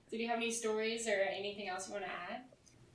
So, 0.10 0.18
do 0.18 0.24
you 0.24 0.30
have 0.30 0.38
any 0.38 0.51
stories 0.51 1.08
or 1.08 1.22
anything 1.38 1.70
else 1.70 1.88
you 1.88 1.94
want 1.94 2.06
to 2.06 2.12
add? 2.12 2.42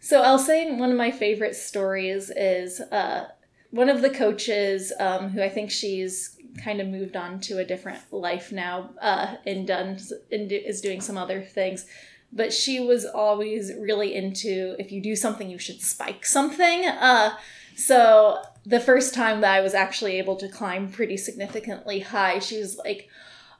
So 0.00 0.22
I'll 0.22 0.38
say 0.38 0.70
one 0.72 0.90
of 0.90 0.96
my 0.96 1.10
favorite 1.10 1.56
stories 1.56 2.30
is 2.30 2.80
uh, 2.80 3.26
one 3.70 3.88
of 3.88 4.00
the 4.00 4.10
coaches 4.10 4.92
um, 4.98 5.30
who 5.30 5.42
I 5.42 5.48
think 5.48 5.70
she's 5.70 6.37
kind 6.62 6.80
of 6.80 6.88
moved 6.88 7.16
on 7.16 7.40
to 7.40 7.58
a 7.58 7.64
different 7.64 8.00
life 8.12 8.52
now 8.52 8.90
uh, 9.00 9.36
and 9.46 9.66
done 9.66 9.98
and 10.30 10.50
is 10.52 10.80
doing 10.80 11.00
some 11.00 11.16
other 11.16 11.40
things. 11.42 11.86
But 12.32 12.52
she 12.52 12.80
was 12.80 13.06
always 13.06 13.72
really 13.78 14.14
into 14.14 14.76
if 14.78 14.92
you 14.92 15.00
do 15.00 15.16
something, 15.16 15.48
you 15.48 15.58
should 15.58 15.80
spike 15.80 16.26
something. 16.26 16.84
Uh, 16.86 17.36
so 17.74 18.42
the 18.66 18.80
first 18.80 19.14
time 19.14 19.40
that 19.40 19.54
I 19.54 19.60
was 19.60 19.74
actually 19.74 20.18
able 20.18 20.36
to 20.36 20.48
climb 20.48 20.90
pretty 20.90 21.16
significantly 21.16 22.00
high, 22.00 22.38
she 22.38 22.58
was 22.58 22.76
like, 22.76 23.08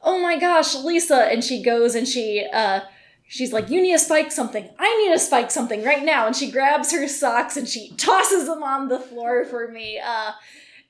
"Oh 0.03 0.21
my 0.21 0.39
gosh, 0.39 0.75
Lisa!" 0.75 1.31
And 1.31 1.43
she 1.43 1.63
goes 1.63 1.95
and 1.95 2.07
she 2.07 2.47
uh, 2.53 2.81
she's 3.29 3.53
like, 3.53 3.71
You 3.71 3.81
need 3.81 3.93
to 3.93 3.99
spike 3.99 4.33
something. 4.33 4.69
I 4.79 4.97
need 5.03 5.13
to 5.13 5.19
spike 5.19 5.51
something 5.51 5.85
right 5.85 6.05
now. 6.05 6.27
And 6.27 6.35
she 6.35 6.51
grabs 6.51 6.91
her 6.93 7.07
socks 7.07 7.57
and 7.57 7.69
she 7.69 7.91
tosses 7.97 8.47
them 8.47 8.63
on 8.63 8.89
the 8.89 8.99
floor 8.99 9.45
for 9.45 9.69
me. 9.69 10.01
Uh, 10.05 10.33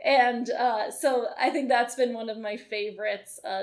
and 0.05 0.49
uh, 0.51 0.91
so 0.91 1.27
I 1.39 1.51
think 1.51 1.69
that's 1.69 1.95
been 1.95 2.15
one 2.15 2.31
of 2.31 2.39
my 2.39 2.57
favorites, 2.57 3.41
uh, 3.45 3.63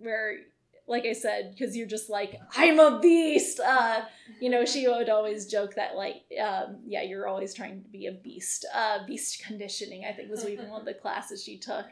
where, 0.00 0.38
like 0.86 1.04
I 1.04 1.12
said, 1.12 1.54
because 1.56 1.76
you're 1.76 1.86
just 1.86 2.08
like, 2.10 2.40
I'm 2.56 2.78
a 2.78 3.00
beast. 3.00 3.60
Uh, 3.60 4.02
you 4.40 4.50
know, 4.50 4.64
she 4.64 4.86
would 4.88 5.08
always 5.08 5.46
joke 5.46 5.74
that, 5.74 5.96
like, 5.96 6.22
um, 6.40 6.78
yeah, 6.86 7.02
you're 7.02 7.28
always 7.28 7.54
trying 7.54 7.82
to 7.82 7.88
be 7.88 8.06
a 8.06 8.12
beast. 8.12 8.66
Uh, 8.74 9.06
beast 9.06 9.44
conditioning, 9.44 10.04
I 10.04 10.12
think, 10.12 10.30
was 10.30 10.46
even 10.46 10.68
one 10.68 10.80
of 10.80 10.86
the 10.86 10.94
classes 10.94 11.42
she 11.42 11.58
took 11.58 11.86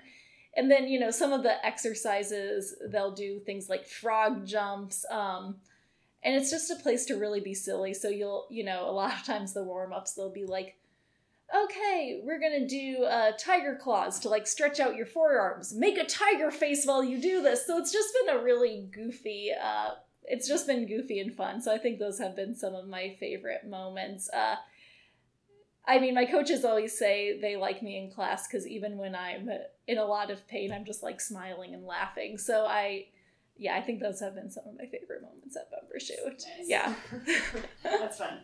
and 0.59 0.71
then 0.71 0.89
you 0.89 0.99
know 0.99 1.11
some 1.11 1.33
of 1.33 1.43
the 1.43 1.65
exercises 1.65 2.75
they'll 2.89 3.13
do 3.13 3.39
things 3.41 3.69
like 3.69 3.87
frog 3.87 4.45
jumps 4.47 5.07
um, 5.11 5.57
and 6.23 6.35
it's 6.35 6.51
just 6.51 6.71
a 6.71 6.77
place 6.77 7.07
to 7.07 7.15
really 7.15 7.41
be 7.41 7.55
silly 7.55 7.95
so 7.95 8.09
you'll 8.09 8.47
you 8.51 8.65
know 8.65 8.89
a 8.89 8.93
lot 8.93 9.15
of 9.15 9.25
times 9.25 9.55
the 9.55 9.63
warm-ups 9.63 10.15
they'll 10.15 10.33
be 10.33 10.45
like 10.45 10.77
okay 11.55 12.21
we're 12.25 12.41
gonna 12.41 12.67
do 12.67 13.05
uh, 13.05 13.33
tiger 13.39 13.79
claws 13.81 14.19
to 14.19 14.29
like 14.29 14.47
stretch 14.47 14.81
out 14.81 14.97
your 14.97 15.07
forearms 15.07 15.75
make 15.75 15.97
a 15.99 16.05
tiger 16.05 16.51
face 16.51 16.85
while 16.85 17.03
you 17.03 17.21
do 17.21 17.43
this 17.43 17.67
so 17.67 17.79
it's 17.79 17.93
just 17.93 18.09
been 18.27 18.37
a 18.37 18.43
really 18.43 18.89
goofy 18.93 19.51
uh, 19.53 19.91
it's 20.25 20.47
just 20.47 20.67
been 20.67 20.87
goofy 20.87 21.21
and 21.21 21.35
fun 21.35 21.61
so 21.61 21.73
i 21.73 21.79
think 21.79 21.99
those 21.99 22.19
have 22.19 22.37
been 22.37 22.55
some 22.55 22.75
of 22.75 22.87
my 22.87 23.17
favorite 23.19 23.67
moments 23.67 24.29
uh, 24.31 24.57
I 25.89 25.99
mean, 25.99 26.15
my 26.15 26.27
coaches 26.27 26.67
always 26.67 26.97
say 26.97 27.41
they 27.41 27.57
like 27.57 27.83
me 27.83 27.97
in 27.97 28.11
class 28.11 28.47
because 28.47 28.67
even 28.69 28.99
when 28.99 29.15
I'm 29.15 29.49
in 29.87 29.97
a 29.97 30.05
lot 30.05 30.31
of 30.31 30.47
pain, 30.47 30.71
I'm 30.71 30.85
just 30.85 31.03
like 31.03 31.19
smiling 31.19 31.73
and 31.73 31.87
laughing. 31.87 32.37
So 32.37 32.67
I, 32.67 33.07
yeah, 33.57 33.75
I 33.75 33.81
think 33.81 34.01
those 34.01 34.21
have 34.21 34.35
been 34.35 34.51
some 34.51 34.65
of 34.69 34.77
my 34.77 34.85
favorite 34.85 35.23
moments 35.23 35.57
at 35.57 35.71
Bumbershoot. 35.73 36.45
Nice. 36.59 36.67
Yeah. 36.67 36.95
that's 37.83 38.19
fun. 38.19 38.41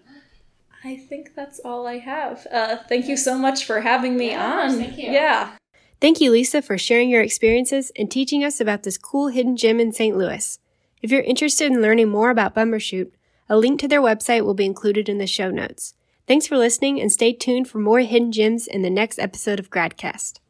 I 0.85 0.97
think 0.97 1.35
that's 1.35 1.61
all 1.61 1.87
I 1.87 1.99
have. 1.99 2.47
Uh, 2.53 2.77
thank 2.88 3.09
you 3.09 3.16
so 3.16 3.38
much 3.38 3.64
for 3.64 3.81
having 3.81 4.16
me 4.16 4.31
yeah, 4.31 4.61
on. 4.61 4.77
Thank 4.77 4.99
you. 4.99 5.11
Yeah. 5.11 5.57
Thank 6.01 6.20
you, 6.20 6.31
Lisa, 6.31 6.61
for 6.61 6.77
sharing 6.77 7.09
your 7.09 7.23
experiences 7.23 7.90
and 7.97 8.11
teaching 8.11 8.44
us 8.44 8.61
about 8.61 8.83
this 8.83 8.99
cool 8.99 9.29
hidden 9.29 9.57
gym 9.57 9.81
in 9.81 9.92
St. 9.92 10.16
Louis. 10.16 10.59
If 11.01 11.11
you're 11.11 11.23
interested 11.23 11.73
in 11.73 11.81
learning 11.81 12.11
more 12.11 12.29
about 12.29 12.55
Bumbershoot, 12.55 13.11
a 13.49 13.57
link 13.57 13.81
to 13.81 13.88
their 13.88 14.03
website 14.03 14.44
will 14.44 14.55
be 14.55 14.66
included 14.66 15.09
in 15.09 15.18
the 15.18 15.27
show 15.27 15.51
notes. 15.51 15.94
Thanks 16.27 16.47
for 16.47 16.59
listening 16.59 17.01
and 17.01 17.11
stay 17.11 17.33
tuned 17.33 17.68
for 17.68 17.79
more 17.79 18.01
hidden 18.01 18.33
gems 18.33 18.66
in 18.66 18.83
the 18.83 18.90
next 18.90 19.18
episode 19.18 19.59
of 19.59 19.70
Gradcast. 19.70 20.40